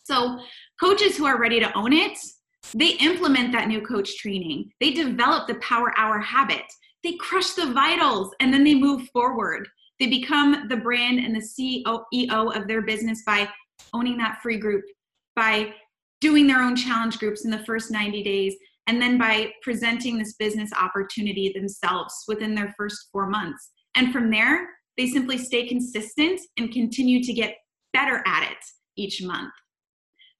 So, 0.04 0.38
coaches 0.80 1.16
who 1.16 1.26
are 1.26 1.40
ready 1.40 1.58
to 1.58 1.76
own 1.76 1.92
it, 1.92 2.16
they 2.74 2.90
implement 3.00 3.52
that 3.52 3.68
new 3.68 3.80
coach 3.80 4.16
training. 4.18 4.70
They 4.80 4.92
develop 4.92 5.48
the 5.48 5.56
power 5.56 5.92
hour 5.98 6.20
habit. 6.20 6.64
They 7.02 7.14
crush 7.14 7.52
the 7.52 7.72
vitals 7.72 8.34
and 8.40 8.52
then 8.52 8.64
they 8.64 8.74
move 8.74 9.08
forward. 9.12 9.68
They 9.98 10.06
become 10.06 10.68
the 10.68 10.76
brand 10.76 11.18
and 11.18 11.34
the 11.34 11.40
CEO 11.40 12.56
of 12.56 12.68
their 12.68 12.82
business 12.82 13.22
by 13.24 13.48
owning 13.92 14.18
that 14.18 14.40
free 14.42 14.58
group, 14.58 14.84
by 15.34 15.72
doing 16.20 16.46
their 16.46 16.62
own 16.62 16.76
challenge 16.76 17.18
groups 17.18 17.44
in 17.44 17.50
the 17.50 17.64
first 17.64 17.90
90 17.90 18.22
days, 18.22 18.54
and 18.86 19.00
then 19.00 19.18
by 19.18 19.52
presenting 19.62 20.18
this 20.18 20.34
business 20.34 20.70
opportunity 20.80 21.52
themselves 21.54 22.14
within 22.28 22.54
their 22.54 22.74
first 22.76 23.08
four 23.12 23.28
months. 23.28 23.72
And 23.96 24.12
from 24.12 24.30
there, 24.30 24.68
they 24.96 25.06
simply 25.06 25.38
stay 25.38 25.66
consistent 25.66 26.40
and 26.56 26.72
continue 26.72 27.22
to 27.22 27.32
get 27.32 27.56
better 27.92 28.22
at 28.26 28.50
it 28.50 28.58
each 28.96 29.22
month. 29.22 29.52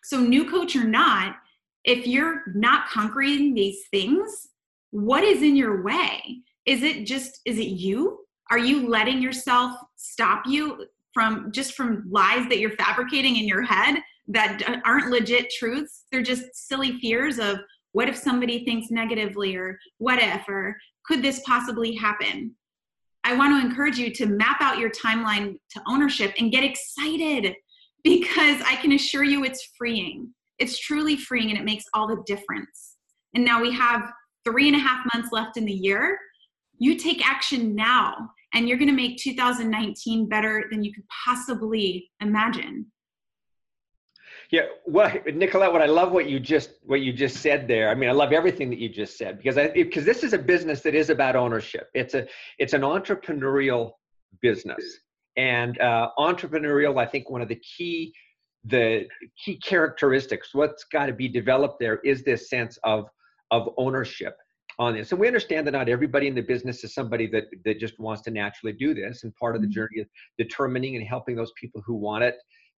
So, 0.05 0.21
new 0.21 0.49
coach 0.49 0.77
or 0.77 0.85
not, 0.85 1.37
if 1.85 2.07
you're 2.07 2.43
not 2.55 2.89
conquering 2.89 3.55
these 3.55 3.85
things, 3.91 4.47
what 4.91 5.25
is 5.25 5.43
in 5.43 5.57
your 5.57 5.83
way? 5.83 6.43
Is 6.65 6.83
it 6.83 7.07
just, 7.07 7.41
is 7.45 7.59
it 7.59 7.69
you? 7.69 8.21
Are 8.51 8.59
you 8.59 8.89
letting 8.89 9.21
yourself 9.21 9.77
stop 9.97 10.45
you 10.47 10.87
from 11.13 11.51
just 11.51 11.75
from 11.75 12.05
lies 12.11 12.49
that 12.49 12.59
you're 12.59 12.77
fabricating 12.77 13.37
in 13.37 13.49
your 13.49 13.63
head 13.63 13.99
that 14.29 14.81
aren't 14.85 15.11
legit 15.11 15.53
truths? 15.59 16.05
They're 16.11 16.23
just 16.23 16.45
silly 16.55 16.99
fears 17.01 17.39
of 17.39 17.59
what 17.97 18.11
if 18.11 18.17
somebody 18.19 18.63
thinks 18.63 18.91
negatively 18.91 19.57
or 19.57 19.79
what 19.97 20.19
if 20.23 20.47
or 20.51 20.77
could 21.07 21.23
this 21.23 21.41
possibly 21.47 21.95
happen? 21.95 22.55
I 23.25 23.35
want 23.35 23.59
to 23.59 23.67
encourage 23.67 23.97
you 23.97 24.13
to 24.17 24.27
map 24.27 24.59
out 24.61 24.77
your 24.77 24.91
timeline 24.91 25.57
to 25.71 25.83
ownership 25.89 26.35
and 26.39 26.53
get 26.53 26.63
excited 26.63 27.55
because 28.05 28.61
I 28.67 28.77
can 28.83 28.93
assure 28.93 29.25
you 29.25 29.45
it's 29.45 29.71
freeing. 29.79 30.29
It's 30.59 30.79
truly 30.79 31.17
freeing 31.17 31.49
and 31.49 31.59
it 31.59 31.65
makes 31.65 31.87
all 31.95 32.07
the 32.07 32.23
difference. 32.27 32.97
And 33.35 33.43
now 33.43 33.63
we 33.63 33.73
have 33.73 34.13
three 34.45 34.69
and 34.69 34.77
a 34.77 34.81
half 34.81 35.07
months 35.15 35.31
left 35.33 35.57
in 35.57 35.65
the 35.65 35.73
year. 35.73 36.19
You 36.77 36.99
take 36.99 37.27
action 37.27 37.75
now 37.75 38.29
and 38.53 38.69
you're 38.69 38.77
going 38.77 38.91
to 38.91 38.95
make 38.95 39.17
2019 39.17 40.29
better 40.29 40.67
than 40.71 40.85
you 40.85 40.93
could 40.93 41.07
possibly 41.25 42.11
imagine. 42.21 42.93
Yeah, 44.51 44.63
well, 44.87 45.13
Nicolette, 45.35 45.73
what 45.73 45.83
I 45.83 45.87
love 45.87 46.13
what 46.13 46.29
you 46.29 46.39
just 46.39 46.71
what 46.85 47.01
you 47.01 47.13
just 47.13 47.39
said 47.39 47.67
there. 47.67 47.91
I 47.91 47.95
mean, 47.95 48.09
I 48.09 48.13
love 48.13 48.33
everything 48.33 48.71
that 48.71 48.79
you 48.79 48.89
just 48.89 49.19
said 49.19 49.39
because 49.39 49.59
I 49.59 49.69
because 49.69 50.05
this 50.05 50.23
is 50.23 50.33
a 50.33 50.39
business 50.39 50.83
that 50.83 50.95
is 50.95 51.11
about 51.11 51.35
ownership. 51.35 51.89
It's 51.95 52.15
a 52.15 52.27
it's 52.59 52.73
an 52.73 52.83
entrepreneurial 52.83 53.93
business, 54.41 55.01
and 55.37 55.81
uh, 55.81 56.11
entrepreneurial 56.19 56.99
i 57.01 57.07
think 57.07 57.31
one 57.31 57.41
of 57.41 57.49
the 57.49 57.57
key 57.57 58.13
the 58.65 59.07
key 59.43 59.57
characteristics 59.59 60.51
what's 60.53 60.85
got 60.85 61.07
to 61.07 61.13
be 61.13 61.29
developed 61.29 61.79
there 61.79 62.01
is 62.05 62.25
this 62.25 62.49
sense 62.51 62.79
of 62.85 63.09
of 63.51 63.69
ownership 63.77 64.37
on 64.79 64.95
this 64.95 65.13
and 65.13 65.21
we 65.21 65.27
understand 65.27 65.67
that 65.67 65.73
not 65.73 65.89
everybody 65.89 66.27
in 66.27 66.35
the 66.35 66.41
business 66.41 66.83
is 66.85 66.93
somebody 66.93 67.27
that 67.27 67.45
that 67.65 67.79
just 67.79 67.99
wants 67.99 68.23
to 68.23 68.31
naturally 68.31 68.73
do 68.73 68.93
this 68.95 69.25
and 69.25 69.35
part 69.37 69.55
of 69.55 69.63
the 69.63 69.69
mm-hmm. 69.69 69.75
journey 69.75 69.97
is 69.99 70.09
determining 70.39 70.97
and 70.97 71.07
helping 71.07 71.37
those 71.37 71.53
people 71.61 71.81
who 71.87 71.95
want 71.95 72.25
it 72.25 72.37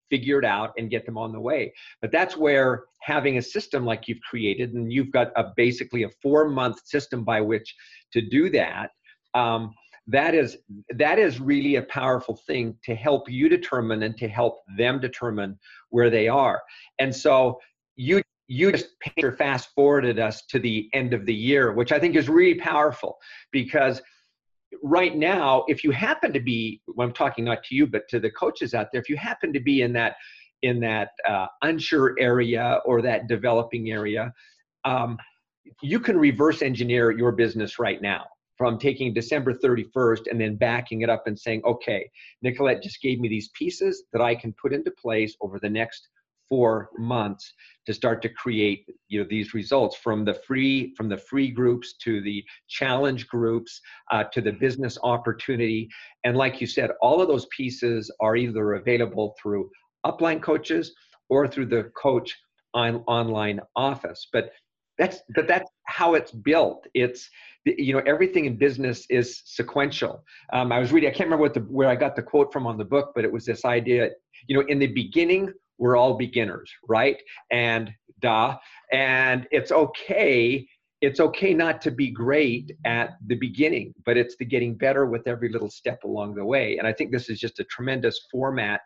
figure 0.10 0.40
it 0.40 0.46
out 0.46 0.74
and 0.78 0.90
get 0.90 1.06
them 1.06 1.18
on 1.18 1.32
the 1.32 1.40
way. 1.40 1.74
But 2.02 2.12
that's 2.12 2.38
where 2.38 2.86
having 3.02 3.38
a 3.38 3.42
system 3.42 3.86
like 3.86 4.08
you've 4.08 4.22
created 4.22 4.74
and 4.74 4.92
you've 4.92 5.12
got 5.12 5.32
a 5.36 5.52
basically 5.56 6.04
a 6.04 6.10
four 6.22 6.50
month 6.50 6.86
system 6.86 7.24
by 7.24 7.42
which 7.42 7.76
to 8.14 8.22
do 8.22 8.50
that 8.52 8.92
um, 9.34 9.74
that 10.08 10.34
is 10.34 10.58
that 10.96 11.20
is 11.20 11.40
really 11.40 11.76
a 11.76 11.82
powerful 11.84 12.40
thing 12.48 12.76
to 12.84 12.96
help 12.96 13.30
you 13.30 13.50
determine 13.50 14.04
and 14.04 14.18
to 14.18 14.28
help 14.28 14.60
them 14.78 15.00
determine 15.00 15.60
where 15.90 16.10
they 16.10 16.28
are. 16.28 16.62
And 17.00 17.14
so 17.16 17.60
you 17.96 18.22
you 18.48 18.72
just 18.72 18.88
fast 19.38 19.70
forwarded 19.76 20.20
us 20.20 20.46
to 20.46 20.60
the 20.60 20.90
end 20.94 21.14
of 21.14 21.26
the 21.26 21.34
year 21.34 21.74
which 21.74 21.92
i 21.92 22.00
think 22.00 22.16
is 22.16 22.30
really 22.30 22.58
powerful 22.58 23.18
because 23.52 24.02
right 24.84 25.16
now 25.16 25.64
if 25.68 25.84
you 25.84 25.92
happen 25.92 26.34
to 26.34 26.40
be 26.40 26.82
well, 26.88 27.08
i'm 27.08 27.14
talking 27.14 27.46
not 27.46 27.64
to 27.64 27.76
you 27.76 27.88
but 27.88 28.08
to 28.10 28.20
the 28.20 28.30
coaches 28.32 28.74
out 28.74 28.88
there 28.92 29.02
if 29.02 29.10
you 29.10 29.16
happen 29.18 29.54
to 29.54 29.60
be 29.60 29.82
in 29.82 29.94
that 29.94 30.16
in 30.64 30.80
that 30.80 31.10
uh, 31.28 31.46
unsure 31.62 32.16
area 32.20 32.82
or 32.86 33.02
that 33.02 33.28
developing 33.28 33.92
area 33.92 34.34
um, 34.86 35.18
you 35.82 36.00
can 36.00 36.18
reverse 36.18 36.62
engineer 36.62 37.12
your 37.12 37.32
business 37.32 37.80
right 37.80 38.02
now 38.02 38.26
from 38.58 38.80
taking 38.80 39.14
December 39.14 39.54
31st 39.54 40.22
and 40.32 40.42
then 40.42 40.56
backing 40.56 41.02
it 41.02 41.10
up 41.10 41.28
and 41.28 41.38
saying, 41.38 41.62
okay, 41.64 42.10
Nicolette 42.42 42.82
just 42.82 43.02
gave 43.02 43.20
me 43.20 43.30
these 43.30 43.50
pieces 43.50 44.04
that 44.12 44.22
I 44.22 44.34
can 44.34 44.54
put 44.60 44.74
into 44.74 44.92
place 44.92 45.36
over 45.42 45.60
the 45.60 45.70
next 45.70 46.10
four 46.50 46.90
months 46.98 47.54
to 47.86 47.94
start 47.94 48.22
to 48.22 48.30
create 48.30 48.86
you 49.08 49.20
know 49.20 49.28
these 49.30 49.54
results 49.54 49.96
from 49.98 50.26
the 50.26 50.34
free 50.34 50.94
from 50.96 51.10
the 51.10 51.18
free 51.18 51.50
groups 51.50 51.96
to 52.04 52.22
the 52.22 52.44
challenge 52.68 53.28
groups 53.28 53.82
uh, 54.12 54.24
to 54.26 54.42
the 54.42 54.52
business 54.52 54.98
opportunity. 55.04 55.90
And 56.24 56.38
like 56.38 56.62
you 56.62 56.68
said 56.68 56.92
all 57.02 57.22
of 57.22 57.28
those 57.28 57.48
pieces 57.56 58.12
are 58.20 58.36
either 58.36 58.74
available 58.74 59.36
through 59.42 59.70
upline 60.06 60.42
coaches 60.42 60.94
or 61.30 61.48
through 61.48 61.68
the 61.68 61.92
coach 62.02 62.36
on 62.74 62.98
online 63.08 63.60
office. 63.76 64.28
But 64.32 64.52
that's 64.98 65.22
but 65.36 65.48
that's 65.48 65.70
how 65.86 66.16
it's 66.16 66.32
built. 66.32 66.88
It's 66.94 67.30
you 67.66 67.94
know 67.94 68.02
everything 68.06 68.46
in 68.46 68.56
business 68.58 69.06
is 69.10 69.42
sequential. 69.46 70.24
Um, 70.54 70.72
i 70.72 70.80
was 70.80 70.92
reading 70.92 71.10
i 71.10 71.14
can't 71.14 71.28
remember 71.28 71.44
what 71.44 71.54
the 71.54 71.62
where 71.62 71.90
i 71.90 71.96
got 71.96 72.16
the 72.16 72.24
quote 72.24 72.54
from 72.54 72.66
on 72.66 72.78
the 72.78 72.86
book 72.86 73.12
but 73.14 73.26
it 73.26 73.32
was 73.32 73.46
this 73.46 73.66
idea 73.66 74.10
you 74.48 74.58
know 74.58 74.66
in 74.68 74.80
the 74.80 74.88
beginning 74.88 75.52
we're 75.78 75.98
all 75.98 76.16
beginners 76.16 76.72
right? 76.88 77.22
And 77.52 77.92
duh 78.20 78.58
and 78.92 79.48
it's 79.52 79.72
okay 79.72 80.68
it's 81.02 81.20
okay 81.20 81.54
not 81.54 81.80
to 81.80 81.92
be 81.92 82.10
great 82.10 82.72
at 82.86 83.12
the 83.28 83.36
beginning 83.36 83.94
but 84.06 84.18
it's 84.18 84.36
the 84.38 84.46
getting 84.46 84.76
better 84.76 85.06
with 85.06 85.28
every 85.28 85.50
little 85.50 85.70
step 85.70 86.04
along 86.04 86.34
the 86.36 86.46
way. 86.46 86.78
And 86.78 86.88
i 86.88 86.94
think 86.94 87.12
this 87.12 87.30
is 87.30 87.40
just 87.40 87.60
a 87.60 87.64
tremendous 87.66 88.20
format 88.32 88.82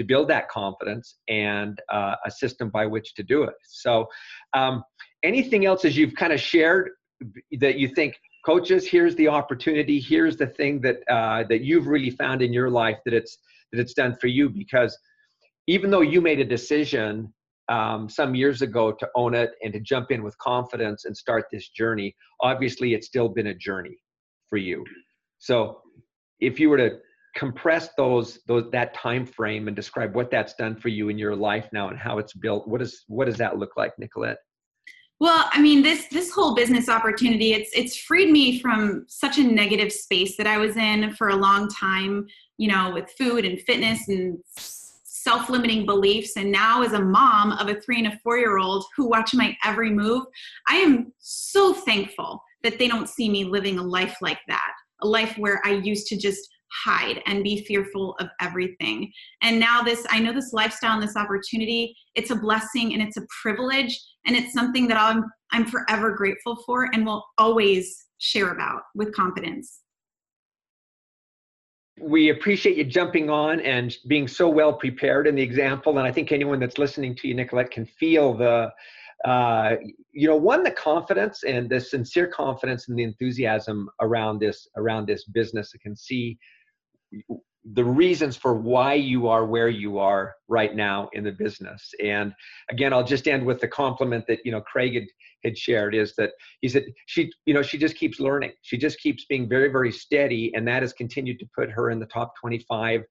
to 0.00 0.04
build 0.04 0.28
that 0.28 0.48
confidence 0.48 1.16
and 1.28 1.78
uh, 1.92 2.14
a 2.24 2.30
system 2.30 2.70
by 2.70 2.86
which 2.86 3.14
to 3.14 3.22
do 3.22 3.42
it. 3.42 3.54
So 3.64 4.06
um, 4.54 4.82
anything 5.22 5.66
else 5.66 5.84
as 5.84 5.94
you've 5.94 6.14
kind 6.14 6.32
of 6.32 6.40
shared 6.40 6.90
that 7.58 7.78
you 7.78 7.88
think 7.88 8.14
coaches 8.46 8.88
here's 8.88 9.14
the 9.16 9.28
opportunity 9.28 10.00
here's 10.00 10.38
the 10.38 10.46
thing 10.46 10.80
that 10.80 10.96
uh, 11.10 11.44
that 11.50 11.60
you've 11.60 11.86
really 11.86 12.08
found 12.08 12.40
in 12.40 12.50
your 12.50 12.70
life 12.70 12.96
that 13.04 13.12
it's 13.12 13.36
that 13.70 13.80
it's 13.80 13.92
done 13.92 14.16
for 14.18 14.28
you 14.28 14.48
because 14.48 14.96
even 15.66 15.90
though 15.90 16.00
you 16.00 16.20
made 16.20 16.40
a 16.40 16.44
decision 16.44 17.32
um, 17.68 18.08
some 18.08 18.34
years 18.34 18.62
ago 18.62 18.92
to 18.92 19.08
own 19.14 19.34
it 19.34 19.52
and 19.62 19.72
to 19.72 19.80
jump 19.80 20.10
in 20.10 20.22
with 20.22 20.36
confidence 20.38 21.04
and 21.04 21.16
start 21.16 21.44
this 21.52 21.68
journey 21.68 22.14
obviously 22.42 22.94
it's 22.94 23.06
still 23.06 23.28
been 23.28 23.48
a 23.48 23.54
journey 23.54 23.96
for 24.48 24.56
you. 24.56 24.84
So 25.38 25.80
if 26.40 26.58
you 26.58 26.68
were 26.70 26.76
to 26.76 26.98
compress 27.36 27.90
those 27.96 28.40
those 28.48 28.68
that 28.72 28.92
time 28.92 29.24
frame 29.24 29.68
and 29.68 29.76
describe 29.76 30.16
what 30.16 30.32
that's 30.32 30.54
done 30.54 30.74
for 30.74 30.88
you 30.88 31.10
in 31.10 31.16
your 31.16 31.36
life 31.36 31.68
now 31.72 31.88
and 31.88 31.96
how 31.96 32.18
it's 32.18 32.32
built 32.32 32.66
what 32.66 32.82
is 32.82 33.04
what 33.06 33.26
does 33.26 33.36
that 33.36 33.56
look 33.56 33.76
like 33.76 33.92
nicolette? 33.98 34.38
Well, 35.20 35.48
I 35.52 35.60
mean, 35.60 35.82
this 35.82 36.06
this 36.08 36.32
whole 36.32 36.54
business 36.54 36.88
opportunity, 36.88 37.52
it's 37.52 37.70
it's 37.74 37.96
freed 37.96 38.30
me 38.30 38.58
from 38.58 39.04
such 39.06 39.38
a 39.38 39.44
negative 39.44 39.92
space 39.92 40.36
that 40.38 40.46
I 40.46 40.58
was 40.58 40.76
in 40.76 41.12
for 41.14 41.28
a 41.28 41.36
long 41.36 41.68
time, 41.68 42.26
you 42.58 42.68
know, 42.68 42.90
with 42.92 43.10
food 43.16 43.44
and 43.44 43.60
fitness 43.60 44.08
and 44.08 44.38
self-limiting 45.22 45.86
beliefs 45.86 46.36
and 46.36 46.50
now 46.50 46.82
as 46.82 46.92
a 46.92 47.00
mom 47.00 47.52
of 47.52 47.68
a 47.68 47.80
3 47.80 48.04
and 48.04 48.06
a 48.08 48.20
4-year-old 48.26 48.84
who 48.96 49.08
watch 49.08 49.34
my 49.34 49.56
every 49.64 49.90
move, 49.90 50.24
I 50.68 50.76
am 50.76 51.12
so 51.18 51.74
thankful 51.74 52.42
that 52.62 52.78
they 52.78 52.88
don't 52.88 53.08
see 53.08 53.28
me 53.28 53.44
living 53.44 53.78
a 53.78 53.82
life 53.82 54.16
like 54.20 54.40
that. 54.48 54.72
A 55.02 55.06
life 55.06 55.36
where 55.38 55.60
I 55.64 55.72
used 55.72 56.06
to 56.08 56.16
just 56.16 56.48
hide 56.72 57.22
and 57.26 57.42
be 57.42 57.64
fearful 57.64 58.14
of 58.20 58.28
everything. 58.40 59.10
And 59.42 59.58
now 59.58 59.82
this 59.82 60.06
I 60.10 60.20
know 60.20 60.32
this 60.32 60.52
lifestyle 60.52 60.94
and 60.94 61.02
this 61.02 61.16
opportunity, 61.16 61.96
it's 62.14 62.30
a 62.30 62.36
blessing 62.36 62.92
and 62.92 63.02
it's 63.02 63.16
a 63.16 63.26
privilege 63.42 63.98
and 64.26 64.36
it's 64.36 64.52
something 64.52 64.86
that 64.88 65.00
I'm 65.00 65.24
I'm 65.52 65.66
forever 65.66 66.12
grateful 66.12 66.62
for 66.64 66.88
and 66.92 67.04
will 67.04 67.24
always 67.38 68.06
share 68.18 68.52
about 68.52 68.82
with 68.94 69.14
confidence. 69.14 69.80
We 72.00 72.30
appreciate 72.30 72.76
you 72.76 72.84
jumping 72.84 73.30
on 73.30 73.60
and 73.60 73.96
being 74.06 74.26
so 74.28 74.48
well 74.48 74.72
prepared 74.72 75.26
in 75.26 75.34
the 75.34 75.42
example. 75.42 75.98
And 75.98 76.06
I 76.06 76.12
think 76.12 76.32
anyone 76.32 76.58
that's 76.58 76.78
listening 76.78 77.14
to 77.16 77.28
you, 77.28 77.34
Nicolette, 77.34 77.70
can 77.70 77.84
feel 77.84 78.34
the, 78.34 78.72
uh, 79.24 79.76
you 80.12 80.26
know, 80.26 80.36
one 80.36 80.62
the 80.62 80.70
confidence 80.70 81.42
and 81.42 81.68
the 81.68 81.80
sincere 81.80 82.26
confidence 82.26 82.88
and 82.88 82.98
the 82.98 83.02
enthusiasm 83.02 83.88
around 84.00 84.40
this 84.40 84.68
around 84.76 85.06
this 85.06 85.24
business. 85.24 85.72
I 85.74 85.78
can 85.82 85.96
see 85.96 86.38
the 87.74 87.84
reasons 87.84 88.36
for 88.36 88.54
why 88.54 88.94
you 88.94 89.28
are 89.28 89.44
where 89.44 89.68
you 89.68 89.98
are 89.98 90.34
right 90.48 90.74
now 90.74 91.10
in 91.12 91.24
the 91.24 91.32
business. 91.32 91.90
And 92.02 92.32
again, 92.70 92.92
I'll 92.92 93.04
just 93.04 93.28
end 93.28 93.44
with 93.44 93.60
the 93.60 93.68
compliment 93.68 94.24
that 94.28 94.40
you 94.44 94.52
know 94.52 94.62
Craig 94.62 94.94
had, 94.94 95.06
had 95.44 95.58
shared 95.58 95.94
is 95.94 96.14
that 96.16 96.30
he 96.62 96.68
said 96.68 96.86
she 97.06 97.30
you 97.44 97.52
know 97.52 97.62
she 97.62 97.76
just 97.76 97.96
keeps 97.96 98.18
learning. 98.18 98.52
She 98.62 98.78
just 98.78 98.98
keeps 99.00 99.26
being 99.26 99.48
very 99.48 99.68
very 99.68 99.92
steady, 99.92 100.52
and 100.54 100.66
that 100.68 100.82
has 100.82 100.92
continued 100.92 101.38
to 101.40 101.46
put 101.54 101.70
her 101.70 101.90
in 101.90 101.98
the 101.98 102.06
top 102.06 102.32
25 102.40 103.02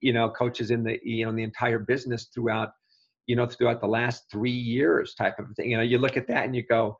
you 0.00 0.12
know 0.12 0.28
coaches 0.30 0.70
in 0.70 0.84
the 0.84 0.98
you 1.02 1.24
know 1.24 1.30
in 1.30 1.36
the 1.36 1.42
entire 1.42 1.78
business 1.78 2.28
throughout 2.34 2.70
you 3.26 3.36
know 3.36 3.46
throughout 3.46 3.80
the 3.80 3.86
last 3.86 4.24
three 4.30 4.50
years 4.50 5.14
type 5.14 5.38
of 5.38 5.46
thing. 5.56 5.70
You 5.70 5.78
know 5.78 5.82
you 5.82 5.98
look 5.98 6.18
at 6.18 6.28
that 6.28 6.44
and 6.44 6.54
you 6.54 6.62
go, 6.66 6.98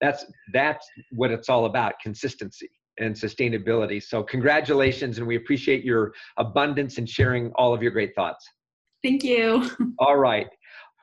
that's 0.00 0.24
that's 0.52 0.86
what 1.12 1.30
it's 1.30 1.48
all 1.48 1.66
about 1.66 1.94
consistency 2.02 2.70
and 2.98 3.14
sustainability. 3.14 4.02
So, 4.02 4.22
congratulations, 4.22 5.18
and 5.18 5.26
we 5.26 5.36
appreciate 5.36 5.84
your 5.84 6.12
abundance 6.36 6.98
and 6.98 7.08
sharing 7.08 7.52
all 7.52 7.72
of 7.74 7.82
your 7.82 7.92
great 7.92 8.14
thoughts. 8.14 8.48
Thank 9.02 9.24
you. 9.24 9.70
All 9.98 10.16
right. 10.16 10.48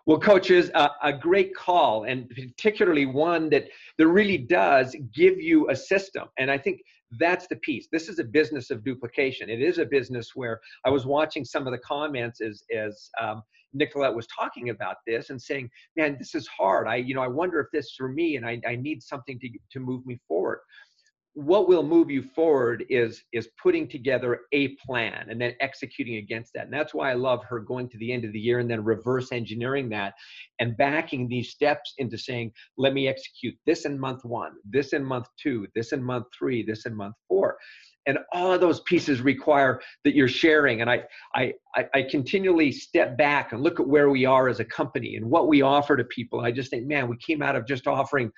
Well, 0.05 0.19
coaches, 0.19 0.71
uh, 0.73 0.89
a 1.03 1.11
great 1.11 1.53
call, 1.53 2.05
and 2.05 2.29
particularly 2.29 3.05
one 3.05 3.49
that 3.49 3.65
that 3.97 4.07
really 4.07 4.37
does 4.37 4.95
give 5.13 5.39
you 5.39 5.69
a 5.69 5.75
system. 5.75 6.29
And 6.37 6.49
I 6.49 6.57
think 6.57 6.79
that's 7.19 7.47
the 7.47 7.57
piece. 7.57 7.87
This 7.91 8.07
is 8.07 8.19
a 8.19 8.23
business 8.23 8.69
of 8.71 8.83
duplication. 8.83 9.49
It 9.49 9.61
is 9.61 9.79
a 9.79 9.85
business 9.85 10.31
where 10.33 10.59
I 10.85 10.89
was 10.89 11.05
watching 11.05 11.43
some 11.43 11.67
of 11.67 11.71
the 11.71 11.79
comments 11.79 12.39
as 12.41 12.63
as 12.73 13.09
um, 13.21 13.43
Nicolette 13.73 14.15
was 14.15 14.27
talking 14.27 14.69
about 14.69 14.97
this 15.05 15.29
and 15.29 15.41
saying, 15.41 15.69
"Man, 15.95 16.15
this 16.17 16.35
is 16.35 16.47
hard. 16.47 16.87
I 16.87 16.95
you 16.97 17.13
know 17.13 17.21
I 17.21 17.27
wonder 17.27 17.59
if 17.59 17.67
this 17.73 17.87
is 17.87 17.93
for 17.97 18.07
me, 18.07 18.37
and 18.37 18.45
I 18.45 18.61
I 18.65 18.75
need 18.75 19.03
something 19.03 19.39
to 19.39 19.49
to 19.71 19.79
move 19.79 20.05
me 20.05 20.19
forward." 20.27 20.59
What 21.37 21.69
will 21.69 21.83
move 21.83 22.09
you 22.09 22.23
forward 22.23 22.83
is 22.89 23.23
is 23.31 23.47
putting 23.61 23.87
together 23.87 24.39
a 24.53 24.69
plan 24.83 25.27
and 25.29 25.39
then 25.39 25.53
executing 25.59 26.15
against 26.15 26.51
that. 26.53 26.63
And 26.63 26.73
that's 26.73 26.95
why 26.95 27.11
i 27.11 27.13
love 27.13 27.43
her 27.43 27.59
going 27.59 27.87
to 27.89 27.97
the 27.99 28.11
end 28.11 28.25
of 28.25 28.33
the 28.33 28.39
year 28.39 28.57
and 28.57 28.67
then 28.67 28.83
reverse 28.83 29.31
engineering 29.31 29.87
that 29.89 30.15
and 30.59 30.75
backing 30.77 31.27
these 31.27 31.51
steps 31.51 31.93
into 31.99 32.17
saying 32.17 32.51
let 32.79 32.91
me 32.91 33.07
execute 33.07 33.53
this 33.67 33.85
in 33.85 33.99
month 33.99 34.25
one 34.25 34.53
this 34.67 34.93
in 34.93 35.03
month 35.03 35.27
two 35.39 35.67
this 35.75 35.91
in 35.91 36.03
month 36.03 36.25
three 36.37 36.63
this 36.63 36.87
in 36.87 36.95
month 36.95 37.13
four. 37.27 37.55
And 38.07 38.17
all 38.33 38.51
of 38.51 38.61
those 38.61 38.79
pieces 38.81 39.21
require 39.21 39.81
that 40.05 40.15
you're 40.15 40.29
sharing. 40.29 40.81
And 40.81 40.89
I, 40.89 41.03
I 41.35 41.53
i 41.93 42.01
continually 42.01 42.71
step 42.71 43.15
back 43.15 43.51
and 43.51 43.61
look 43.61 43.79
at 43.79 43.87
where 43.87 44.09
we 44.09 44.25
are 44.25 44.49
as 44.49 44.59
a 44.59 44.65
company 44.65 45.17
and 45.17 45.29
what 45.29 45.47
we 45.47 45.61
offer 45.61 45.95
to 45.97 46.03
people. 46.05 46.39
I 46.39 46.51
just 46.51 46.71
think 46.71 46.87
man 46.87 47.07
we 47.07 47.17
came 47.17 47.43
out 47.43 47.55
of 47.55 47.67
just 47.67 47.85
offering 47.85 48.31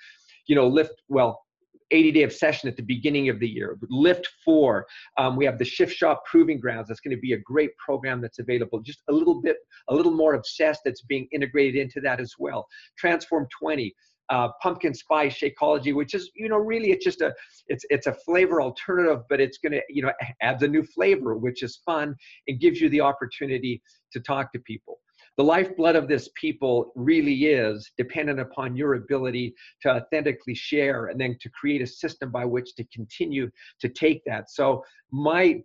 you 0.48 0.54
know 0.54 0.66
lift 0.66 1.00
well 1.08 1.40
80 1.90 2.12
day 2.12 2.22
obsession 2.22 2.68
at 2.68 2.76
the 2.76 2.82
beginning 2.82 3.28
of 3.28 3.40
the 3.40 3.48
year. 3.48 3.78
Lift 3.88 4.28
four. 4.44 4.86
Um, 5.16 5.36
we 5.36 5.44
have 5.44 5.58
the 5.58 5.64
Shift 5.64 5.94
Shop 5.94 6.24
Proving 6.26 6.60
Grounds. 6.60 6.88
That's 6.88 7.00
going 7.00 7.16
to 7.16 7.20
be 7.20 7.32
a 7.32 7.38
great 7.38 7.76
program 7.78 8.20
that's 8.20 8.38
available. 8.38 8.80
Just 8.80 9.02
a 9.08 9.12
little 9.12 9.40
bit, 9.40 9.56
a 9.88 9.94
little 9.94 10.12
more 10.12 10.34
obsessed 10.34 10.82
that's 10.84 11.02
being 11.02 11.28
integrated 11.32 11.76
into 11.80 12.00
that 12.02 12.20
as 12.20 12.34
well. 12.38 12.66
Transform 12.98 13.46
20. 13.58 13.94
Uh, 14.28 14.48
pumpkin 14.62 14.94
spice 14.94 15.36
Shakeology, 15.40 15.92
which 15.92 16.14
is 16.14 16.30
you 16.36 16.48
know 16.48 16.56
really 16.56 16.92
it's 16.92 17.04
just 17.04 17.20
a 17.20 17.34
it's 17.66 17.84
it's 17.90 18.06
a 18.06 18.14
flavor 18.14 18.62
alternative, 18.62 19.22
but 19.28 19.40
it's 19.40 19.58
gonna 19.58 19.80
you 19.88 20.04
know 20.04 20.12
adds 20.40 20.62
a 20.62 20.68
new 20.68 20.84
flavor, 20.84 21.36
which 21.36 21.64
is 21.64 21.80
fun 21.84 22.14
and 22.46 22.60
gives 22.60 22.80
you 22.80 22.88
the 22.90 23.00
opportunity 23.00 23.82
to 24.12 24.20
talk 24.20 24.52
to 24.52 24.60
people 24.60 25.00
the 25.36 25.44
lifeblood 25.44 25.96
of 25.96 26.08
this 26.08 26.28
people 26.34 26.92
really 26.94 27.46
is 27.46 27.90
dependent 27.96 28.40
upon 28.40 28.76
your 28.76 28.94
ability 28.94 29.54
to 29.82 29.90
authentically 29.90 30.54
share 30.54 31.06
and 31.06 31.20
then 31.20 31.36
to 31.40 31.48
create 31.50 31.82
a 31.82 31.86
system 31.86 32.30
by 32.30 32.44
which 32.44 32.74
to 32.74 32.84
continue 32.92 33.50
to 33.80 33.88
take 33.88 34.22
that. 34.26 34.50
So 34.50 34.84
my 35.10 35.62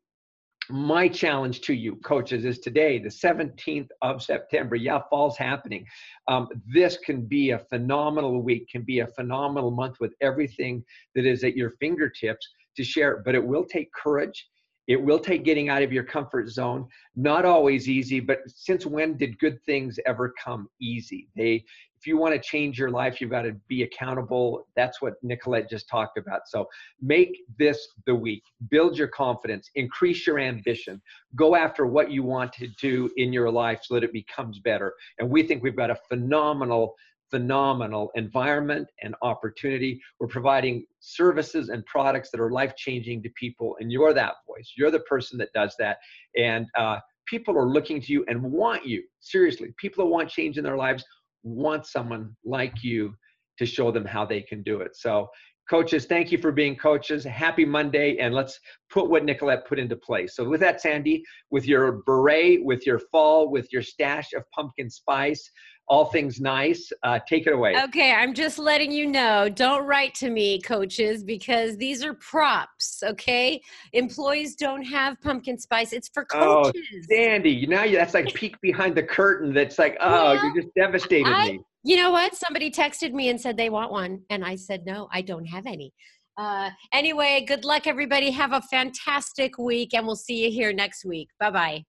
my 0.70 1.08
challenge 1.08 1.62
to 1.62 1.74
you 1.74 1.96
coaches 1.98 2.44
is 2.44 2.60
today 2.60 2.98
the 2.98 3.10
17th 3.10 3.88
of 4.02 4.24
september 4.24 4.76
yeah 4.76 5.00
fall's 5.10 5.38
happening 5.38 5.86
um, 6.28 6.48
this 6.66 6.98
can 6.98 7.22
be 7.22 7.52
a 7.52 7.60
phenomenal 7.60 8.42
week 8.42 8.68
can 8.70 8.82
be 8.82 9.00
a 9.00 9.08
phenomenal 9.08 9.70
month 9.70 9.98
with 10.00 10.14
everything 10.22 10.84
that 11.14 11.26
is 11.26 11.44
at 11.44 11.56
your 11.56 11.72
fingertips 11.80 12.48
to 12.76 12.84
share 12.84 13.22
but 13.24 13.36
it 13.36 13.46
will 13.46 13.66
take 13.66 13.92
courage 13.94 14.48
it 14.88 15.02
will 15.02 15.20
take 15.20 15.44
getting 15.44 15.70
out 15.70 15.82
of 15.82 15.92
your 15.92 16.04
comfort 16.04 16.50
zone. 16.50 16.88
Not 17.16 17.46
always 17.46 17.90
easy, 17.90 18.20
but 18.20 18.40
since 18.48 18.86
when 18.86 19.18
did 19.18 19.40
good 19.40 19.62
things 19.64 20.00
ever 20.06 20.34
come 20.44 20.68
easy? 20.80 21.28
They, 21.36 21.64
if 21.98 22.06
you 22.06 22.18
want 22.18 22.36
to 22.36 22.40
change 22.40 22.78
your 22.78 22.92
life, 22.92 23.20
you've 23.20 23.32
got 23.32 23.44
to 23.44 23.54
be 23.68 23.82
accountable. 23.82 24.68
That's 24.76 25.02
what 25.02 25.14
Nicolette 25.24 25.70
just 25.70 25.90
talked 25.90 26.20
about. 26.20 26.42
So 26.48 26.68
make 27.02 27.36
this 27.58 27.88
the 28.06 28.14
week. 28.14 28.44
Build 28.70 28.98
your 28.98 29.08
confidence, 29.08 29.72
increase 29.74 30.28
your 30.28 30.38
ambition, 30.38 31.02
go 31.36 31.56
after 31.56 31.88
what 31.88 32.12
you 32.12 32.22
want 32.22 32.54
to 32.54 32.68
do 32.80 33.10
in 33.18 33.34
your 33.34 33.50
life 33.50 33.80
so 33.84 33.96
that 33.96 34.04
it 34.04 34.14
becomes 34.14 34.60
better. 34.60 34.94
And 35.18 35.30
we 35.30 35.42
think 35.44 35.64
we've 35.64 35.76
got 35.76 35.90
a 35.90 35.98
phenomenal 36.08 36.96
phenomenal 37.36 38.12
environment 38.16 38.88
and 39.04 39.14
opportunity. 39.22 40.02
We're 40.20 40.28
providing 40.28 40.86
services 41.02 41.68
and 41.68 41.86
products 41.86 42.30
that 42.32 42.40
are 42.40 42.50
life 42.50 42.78
changing 42.78 43.24
to 43.24 43.30
people, 43.38 43.76
and 43.82 43.92
you're 43.92 44.14
that 44.14 44.36
voice. 44.48 44.72
You're 44.78 44.90
the 44.90 45.02
person 45.02 45.38
that 45.40 45.50
does 45.54 45.76
that. 45.78 45.98
And 46.38 46.66
uh, 46.78 47.00
people 47.26 47.58
are 47.58 47.68
looking 47.68 48.00
to 48.00 48.14
you 48.14 48.24
and 48.30 48.42
want 48.42 48.86
you. 48.86 49.04
Seriously, 49.20 49.74
people 49.76 50.06
that 50.06 50.10
want 50.10 50.30
change 50.30 50.58
in 50.58 50.64
their 50.64 50.78
lives 50.78 51.04
want 51.44 51.86
someone 51.86 52.34
like 52.46 52.86
you 52.86 53.14
to 53.60 53.66
show 53.66 53.92
them 53.92 54.06
how 54.06 54.26
they 54.26 54.42
can 54.42 54.64
do 54.64 54.80
it. 54.80 54.96
So 54.96 55.28
Coaches, 55.70 56.06
thank 56.06 56.32
you 56.32 56.38
for 56.38 56.52
being 56.52 56.76
coaches. 56.76 57.24
Happy 57.24 57.66
Monday, 57.66 58.18
and 58.18 58.36
let's 58.36 58.60
put 58.92 59.10
what 59.10 59.26
Nicolette 59.26 59.66
put 59.68 59.80
into 59.80 59.96
place. 59.96 60.36
So, 60.36 60.48
with 60.48 60.60
that, 60.62 60.80
Sandy, 60.80 61.24
with 61.50 61.66
your 61.66 62.04
beret, 62.06 62.64
with 62.64 62.86
your 62.86 63.00
fall, 63.12 63.50
with 63.50 63.72
your 63.74 63.82
stash 63.82 64.34
of 64.34 64.44
pumpkin 64.52 64.92
spice, 64.92 65.50
all 65.88 66.06
things 66.06 66.40
nice, 66.40 66.92
uh, 67.04 67.20
take 67.28 67.48
it 67.48 67.54
away. 67.54 67.76
Okay, 67.86 68.12
I'm 68.12 68.34
just 68.34 68.58
letting 68.60 68.92
you 68.92 69.08
know. 69.08 69.50
Don't 69.50 69.86
write 69.86 70.16
to 70.16 70.30
me, 70.30 70.62
coaches, 70.62 71.24
because 71.24 71.78
these 71.78 72.04
are 72.04 72.14
props. 72.14 73.02
Okay, 73.04 73.62
employees 73.94 74.56
don't 74.56 74.84
have 74.84 75.20
pumpkin 75.22 75.58
spice. 75.58 75.94
It's 75.94 76.10
for 76.10 76.26
coaches. 76.26 76.48
Oh, 76.48 76.64
coaches. 76.66 77.08
Sandy, 77.10 77.66
now 77.66 77.84
you, 77.84 77.98
that's 77.98 78.14
like 78.14 78.34
peek 78.34 78.60
behind 78.62 78.96
the 78.96 79.04
curtain. 79.04 79.54
That's 79.54 79.78
like, 79.80 79.98
oh, 80.00 80.34
Well, 80.34 80.46
you 80.46 80.62
just 80.62 80.74
devastated 80.76 81.32
I- 81.32 81.52
me. 81.54 81.60
You 81.86 81.98
know 81.98 82.10
what? 82.10 82.34
Somebody 82.34 82.72
texted 82.72 83.14
me 83.14 83.30
and 83.30 83.40
said 83.40 83.58
they 83.58 83.70
want 83.70 83.92
one, 83.92 84.24
and 84.32 84.44
I 84.44 84.56
said 84.56 84.88
no, 84.88 85.08
I 85.14 85.22
don't 85.22 85.46
have 85.46 85.68
any. 85.68 85.94
Uh, 86.36 86.72
anyway, 86.92 87.46
good 87.48 87.64
luck, 87.64 87.86
everybody. 87.86 88.32
Have 88.32 88.54
a 88.54 88.62
fantastic 88.62 89.60
week, 89.60 89.94
and 89.94 90.08
we'll 90.08 90.16
see 90.16 90.44
you 90.44 90.52
here 90.52 90.74
next 90.74 91.06
week. 91.06 91.30
Bye 91.40 91.52
bye. 91.52 91.84